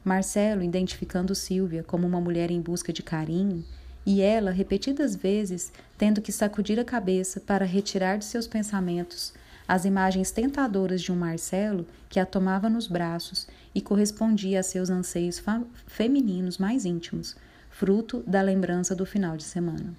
Marcelo 0.04 0.62
identificando 0.62 1.34
Silvia 1.34 1.82
como 1.82 2.06
uma 2.06 2.20
mulher 2.20 2.50
em 2.50 2.60
busca 2.60 2.92
de 2.92 3.02
carinho, 3.02 3.64
e 4.04 4.20
ela, 4.20 4.50
repetidas 4.50 5.16
vezes, 5.16 5.72
tendo 5.96 6.20
que 6.20 6.30
sacudir 6.30 6.78
a 6.78 6.84
cabeça 6.84 7.40
para 7.40 7.64
retirar 7.64 8.18
de 8.18 8.26
seus 8.26 8.46
pensamentos 8.46 9.32
as 9.68 9.84
imagens 9.84 10.30
tentadoras 10.30 11.02
de 11.02 11.10
um 11.10 11.16
Marcelo 11.16 11.86
que 12.08 12.20
a 12.20 12.26
tomava 12.26 12.68
nos 12.68 12.86
braços 12.86 13.48
e 13.74 13.80
correspondia 13.80 14.60
a 14.60 14.62
seus 14.62 14.90
anseios 14.90 15.42
femininos 15.86 16.58
mais 16.58 16.84
íntimos, 16.84 17.36
fruto 17.70 18.22
da 18.26 18.40
lembrança 18.42 18.94
do 18.94 19.04
final 19.04 19.36
de 19.36 19.44
semana. 19.44 19.94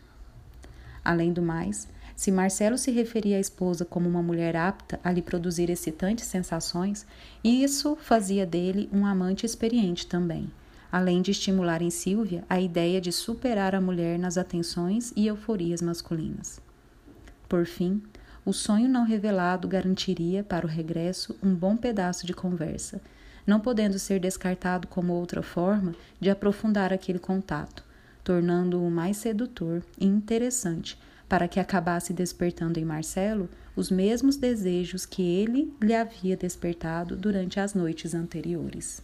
Além 1.03 1.31
do 1.31 1.41
mais, 1.41 1.87
se 2.15 2.31
Marcelo 2.31 2.77
se 2.79 2.89
referia 2.89 3.37
à 3.37 3.39
esposa 3.39 3.85
como 3.85 4.09
uma 4.09 4.23
mulher 4.23 4.55
apta 4.55 4.99
a 5.03 5.11
lhe 5.11 5.21
produzir 5.21 5.69
excitantes 5.69 6.25
sensações, 6.25 7.05
isso 7.43 7.95
fazia 7.95 8.45
dele 8.45 8.89
um 8.91 9.05
amante 9.05 9.45
experiente 9.45 10.07
também, 10.07 10.51
além 10.91 11.21
de 11.21 11.29
estimular 11.29 11.81
em 11.81 11.91
Silvia 11.91 12.43
a 12.49 12.59
ideia 12.59 12.99
de 12.99 13.11
superar 13.11 13.75
a 13.75 13.81
mulher 13.81 14.17
nas 14.17 14.37
atenções 14.37 15.13
e 15.15 15.27
euforias 15.27 15.79
masculinas. 15.79 16.59
Por 17.47 17.67
fim, 17.67 18.01
o 18.47 18.53
sonho 18.53 18.87
não 18.87 19.03
revelado 19.03 19.67
garantiria 19.67 20.41
para 20.41 20.65
o 20.65 20.69
regresso 20.69 21.35
um 21.43 21.53
bom 21.53 21.75
pedaço 21.75 22.25
de 22.25 22.33
conversa, 22.33 23.01
não 23.45 23.59
podendo 23.59 23.99
ser 23.99 24.21
descartado 24.21 24.87
como 24.87 25.11
outra 25.11 25.43
forma 25.43 25.93
de 26.17 26.29
aprofundar 26.29 26.93
aquele 26.93 27.19
contato, 27.19 27.83
tornando-o 28.23 28.89
mais 28.89 29.17
sedutor 29.17 29.83
e 29.99 30.05
interessante 30.05 30.97
para 31.27 31.45
que 31.45 31.59
acabasse 31.59 32.13
despertando 32.13 32.79
em 32.79 32.85
Marcelo 32.85 33.49
os 33.75 33.91
mesmos 33.91 34.37
desejos 34.37 35.05
que 35.05 35.21
ele 35.21 35.73
lhe 35.81 35.93
havia 35.93 36.37
despertado 36.37 37.17
durante 37.17 37.59
as 37.59 37.73
noites 37.73 38.15
anteriores. 38.15 39.03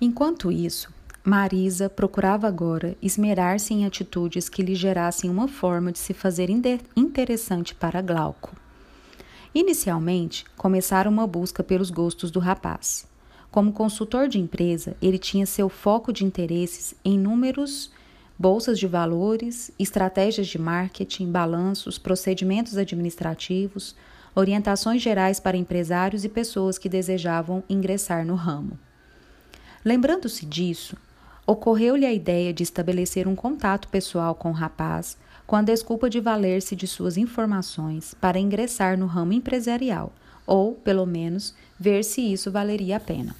Enquanto 0.00 0.50
isso, 0.50 0.90
Marisa 1.24 1.88
procurava 1.88 2.48
agora 2.48 2.96
esmerar-se 3.00 3.72
em 3.72 3.86
atitudes 3.86 4.48
que 4.48 4.60
lhe 4.60 4.74
gerassem 4.74 5.30
uma 5.30 5.46
forma 5.46 5.92
de 5.92 6.00
se 6.00 6.12
fazer 6.12 6.50
interessante 6.96 7.76
para 7.76 8.02
Glauco. 8.02 8.56
Inicialmente, 9.54 10.44
começaram 10.56 11.12
uma 11.12 11.24
busca 11.24 11.62
pelos 11.62 11.90
gostos 11.90 12.32
do 12.32 12.40
rapaz. 12.40 13.06
Como 13.52 13.72
consultor 13.72 14.26
de 14.26 14.40
empresa, 14.40 14.96
ele 15.00 15.16
tinha 15.16 15.46
seu 15.46 15.68
foco 15.68 16.12
de 16.12 16.24
interesses 16.24 16.92
em 17.04 17.16
números, 17.16 17.92
bolsas 18.36 18.76
de 18.76 18.88
valores, 18.88 19.70
estratégias 19.78 20.48
de 20.48 20.58
marketing, 20.58 21.30
balanços, 21.30 21.98
procedimentos 21.98 22.76
administrativos, 22.76 23.94
orientações 24.34 25.00
gerais 25.00 25.38
para 25.38 25.56
empresários 25.56 26.24
e 26.24 26.28
pessoas 26.28 26.78
que 26.78 26.88
desejavam 26.88 27.62
ingressar 27.68 28.26
no 28.26 28.34
ramo. 28.34 28.76
Lembrando-se 29.84 30.46
disso, 30.46 30.96
ocorreu-lhe 31.46 32.06
a 32.06 32.12
ideia 32.12 32.52
de 32.52 32.62
estabelecer 32.62 33.26
um 33.26 33.34
contato 33.34 33.88
pessoal 33.88 34.34
com 34.34 34.50
o 34.50 34.54
rapaz, 34.54 35.16
com 35.46 35.56
a 35.56 35.62
desculpa 35.62 36.08
de 36.08 36.20
valer-se 36.20 36.76
de 36.76 36.86
suas 36.86 37.16
informações 37.16 38.14
para 38.14 38.38
ingressar 38.38 38.96
no 38.98 39.06
ramo 39.06 39.32
empresarial, 39.32 40.12
ou, 40.46 40.74
pelo 40.74 41.04
menos, 41.04 41.54
ver 41.78 42.04
se 42.04 42.20
isso 42.20 42.50
valeria 42.50 42.96
a 42.96 43.00
pena. 43.00 43.34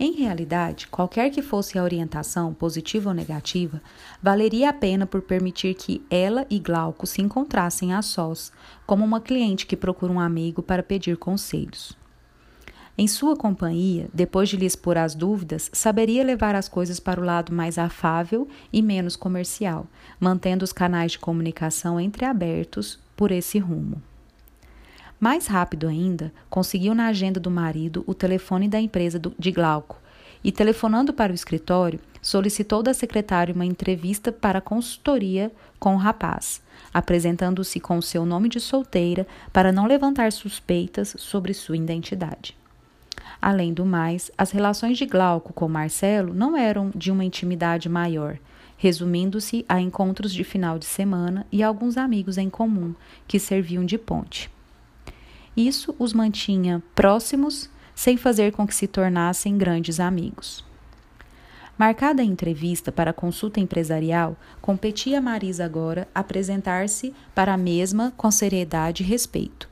Em 0.00 0.12
realidade, 0.12 0.86
qualquer 0.86 1.28
que 1.30 1.42
fosse 1.42 1.76
a 1.76 1.82
orientação, 1.82 2.54
positiva 2.54 3.10
ou 3.10 3.14
negativa, 3.14 3.82
valeria 4.22 4.70
a 4.70 4.72
pena 4.72 5.06
por 5.06 5.22
permitir 5.22 5.74
que 5.74 6.00
ela 6.08 6.46
e 6.48 6.60
Glauco 6.60 7.04
se 7.04 7.20
encontrassem 7.20 7.92
a 7.92 8.00
sós, 8.00 8.52
como 8.86 9.04
uma 9.04 9.20
cliente 9.20 9.66
que 9.66 9.76
procura 9.76 10.12
um 10.12 10.20
amigo 10.20 10.62
para 10.62 10.84
pedir 10.84 11.16
conselhos. 11.16 11.96
Em 13.00 13.06
sua 13.06 13.36
companhia, 13.36 14.08
depois 14.12 14.48
de 14.48 14.56
lhe 14.56 14.66
expor 14.66 14.98
as 14.98 15.14
dúvidas, 15.14 15.70
saberia 15.72 16.24
levar 16.24 16.56
as 16.56 16.68
coisas 16.68 16.98
para 16.98 17.20
o 17.20 17.24
lado 17.24 17.54
mais 17.54 17.78
afável 17.78 18.48
e 18.72 18.82
menos 18.82 19.14
comercial, 19.14 19.86
mantendo 20.18 20.64
os 20.64 20.72
canais 20.72 21.12
de 21.12 21.20
comunicação 21.20 22.00
entreabertos 22.00 22.98
por 23.16 23.30
esse 23.30 23.56
rumo. 23.60 24.02
Mais 25.20 25.46
rápido 25.46 25.86
ainda, 25.86 26.32
conseguiu 26.50 26.92
na 26.92 27.06
agenda 27.06 27.38
do 27.38 27.52
marido 27.52 28.02
o 28.04 28.14
telefone 28.14 28.66
da 28.66 28.80
empresa 28.80 29.20
de 29.38 29.52
Glauco 29.52 30.00
e, 30.42 30.50
telefonando 30.50 31.12
para 31.12 31.30
o 31.30 31.36
escritório, 31.36 32.00
solicitou 32.20 32.82
da 32.82 32.92
secretária 32.92 33.54
uma 33.54 33.64
entrevista 33.64 34.32
para 34.32 34.60
consultoria 34.60 35.52
com 35.78 35.94
o 35.94 35.98
rapaz, 35.98 36.60
apresentando-se 36.92 37.78
com 37.78 38.02
seu 38.02 38.26
nome 38.26 38.48
de 38.48 38.58
solteira 38.58 39.24
para 39.52 39.70
não 39.70 39.86
levantar 39.86 40.32
suspeitas 40.32 41.14
sobre 41.16 41.54
sua 41.54 41.76
identidade. 41.76 42.58
Além 43.40 43.72
do 43.72 43.86
mais, 43.86 44.30
as 44.36 44.50
relações 44.50 44.98
de 44.98 45.06
Glauco 45.06 45.52
com 45.52 45.68
Marcelo 45.68 46.34
não 46.34 46.56
eram 46.56 46.90
de 46.94 47.10
uma 47.10 47.24
intimidade 47.24 47.88
maior, 47.88 48.36
resumindo-se 48.76 49.64
a 49.68 49.80
encontros 49.80 50.32
de 50.32 50.42
final 50.42 50.78
de 50.78 50.86
semana 50.86 51.46
e 51.50 51.62
alguns 51.62 51.96
amigos 51.96 52.36
em 52.36 52.50
comum 52.50 52.94
que 53.28 53.38
serviam 53.38 53.84
de 53.84 53.96
ponte. 53.96 54.50
Isso 55.56 55.94
os 55.98 56.12
mantinha 56.12 56.82
próximos, 56.94 57.70
sem 57.94 58.16
fazer 58.16 58.52
com 58.52 58.66
que 58.66 58.74
se 58.74 58.86
tornassem 58.86 59.56
grandes 59.56 60.00
amigos. 60.00 60.64
Marcada 61.76 62.22
a 62.22 62.24
entrevista 62.24 62.90
para 62.90 63.12
consulta 63.12 63.60
empresarial, 63.60 64.36
competia 64.60 65.20
Marisa 65.20 65.64
agora 65.64 66.08
apresentar-se 66.12 67.14
para 67.34 67.54
a 67.54 67.56
mesma 67.56 68.12
com 68.16 68.32
seriedade 68.32 69.04
e 69.04 69.06
respeito 69.06 69.67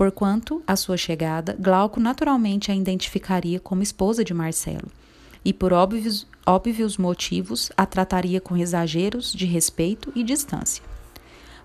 porquanto, 0.00 0.62
à 0.66 0.76
sua 0.76 0.96
chegada, 0.96 1.54
Glauco 1.60 2.00
naturalmente 2.00 2.72
a 2.72 2.74
identificaria 2.74 3.60
como 3.60 3.82
esposa 3.82 4.24
de 4.24 4.32
Marcelo, 4.32 4.90
e 5.44 5.52
por 5.52 5.74
óbvios, 5.74 6.26
óbvios 6.46 6.96
motivos 6.96 7.70
a 7.76 7.84
trataria 7.84 8.40
com 8.40 8.56
exageros 8.56 9.30
de 9.30 9.44
respeito 9.44 10.10
e 10.16 10.24
distância. 10.24 10.82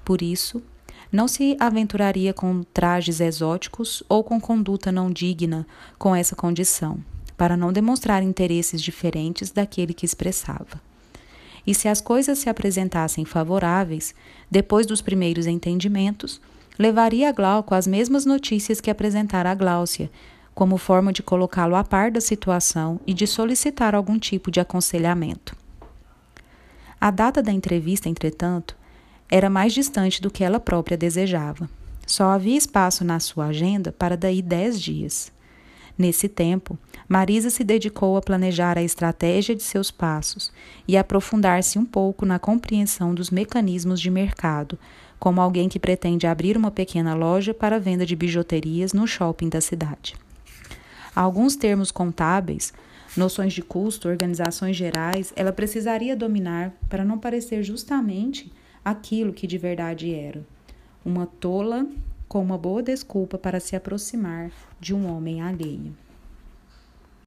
Por 0.03 0.21
isso, 0.21 0.61
não 1.09 1.29
se 1.29 1.55
aventuraria 1.61 2.33
com 2.33 2.61
trajes 2.73 3.21
exóticos 3.21 4.03
ou 4.09 4.21
com 4.21 4.37
conduta 4.37 4.91
não 4.91 5.09
digna 5.09 5.65
com 5.97 6.13
essa 6.13 6.35
condição, 6.35 6.99
para 7.37 7.55
não 7.55 7.71
demonstrar 7.71 8.21
interesses 8.21 8.81
diferentes 8.81 9.49
daquele 9.49 9.93
que 9.93 10.05
expressava. 10.05 10.81
E 11.65 11.73
se 11.73 11.87
as 11.87 12.01
coisas 12.01 12.39
se 12.39 12.49
apresentassem 12.49 13.23
favoráveis, 13.23 14.13
depois 14.51 14.85
dos 14.85 15.01
primeiros 15.01 15.47
entendimentos, 15.47 16.41
levaria 16.77 17.29
a 17.29 17.31
Glauco 17.31 17.73
as 17.73 17.87
mesmas 17.87 18.25
notícias 18.25 18.81
que 18.81 18.89
apresentara 18.89 19.51
a 19.51 19.55
Gláucia, 19.55 20.09
como 20.53 20.77
forma 20.77 21.11
de 21.11 21.21
colocá-lo 21.21 21.75
a 21.75 21.83
par 21.83 22.09
da 22.09 22.21
situação 22.21 22.99
e 23.05 23.13
de 23.13 23.27
solicitar 23.27 23.93
algum 23.93 24.17
tipo 24.17 24.49
de 24.49 24.59
aconselhamento. 24.59 25.55
A 26.99 27.11
data 27.11 27.43
da 27.43 27.51
entrevista, 27.51 28.07
entretanto, 28.07 28.75
era 29.29 29.49
mais 29.49 29.73
distante 29.73 30.21
do 30.21 30.31
que 30.31 30.43
ela 30.43 30.59
própria 30.59 30.97
desejava. 30.97 31.69
Só 32.07 32.25
havia 32.29 32.57
espaço 32.57 33.03
na 33.03 33.19
sua 33.19 33.47
agenda 33.47 33.91
para 33.91 34.15
daí 34.15 34.41
dez 34.41 34.79
dias. 34.79 35.31
Nesse 35.97 36.27
tempo, 36.27 36.77
Marisa 37.07 37.49
se 37.49 37.63
dedicou 37.63 38.17
a 38.17 38.21
planejar 38.21 38.77
a 38.77 38.83
estratégia 38.83 39.55
de 39.55 39.63
seus 39.63 39.91
passos 39.91 40.51
e 40.87 40.97
aprofundar-se 40.97 41.79
um 41.79 41.85
pouco 41.85 42.25
na 42.25 42.37
compreensão 42.37 43.13
dos 43.15 43.29
mecanismos 43.29 44.01
de 44.01 44.11
mercado, 44.11 44.77
como 45.25 45.41
alguém 45.41 45.67
que 45.67 45.79
pretende 45.79 46.27
abrir 46.27 46.55
uma 46.55 46.69
pequena 46.69 47.15
loja 47.15 47.51
para 47.51 47.79
venda 47.79 48.05
de 48.05 48.15
bijuterias 48.15 48.93
no 48.93 49.07
shopping 49.07 49.49
da 49.49 49.59
cidade. 49.59 50.13
Alguns 51.15 51.55
termos 51.55 51.89
contábeis, 51.89 52.71
noções 53.17 53.51
de 53.51 53.63
custo, 53.63 54.07
organizações 54.07 54.75
gerais, 54.75 55.33
ela 55.35 55.51
precisaria 55.51 56.15
dominar 56.15 56.71
para 56.87 57.03
não 57.03 57.17
parecer 57.17 57.63
justamente 57.63 58.53
aquilo 58.83 59.33
que 59.33 59.47
de 59.47 59.57
verdade 59.57 60.13
era. 60.13 60.45
Uma 61.03 61.25
tola 61.25 61.87
com 62.27 62.39
uma 62.39 62.55
boa 62.55 62.83
desculpa 62.83 63.35
para 63.35 63.59
se 63.59 63.75
aproximar 63.75 64.51
de 64.79 64.93
um 64.93 65.11
homem 65.11 65.41
alheio. 65.41 65.95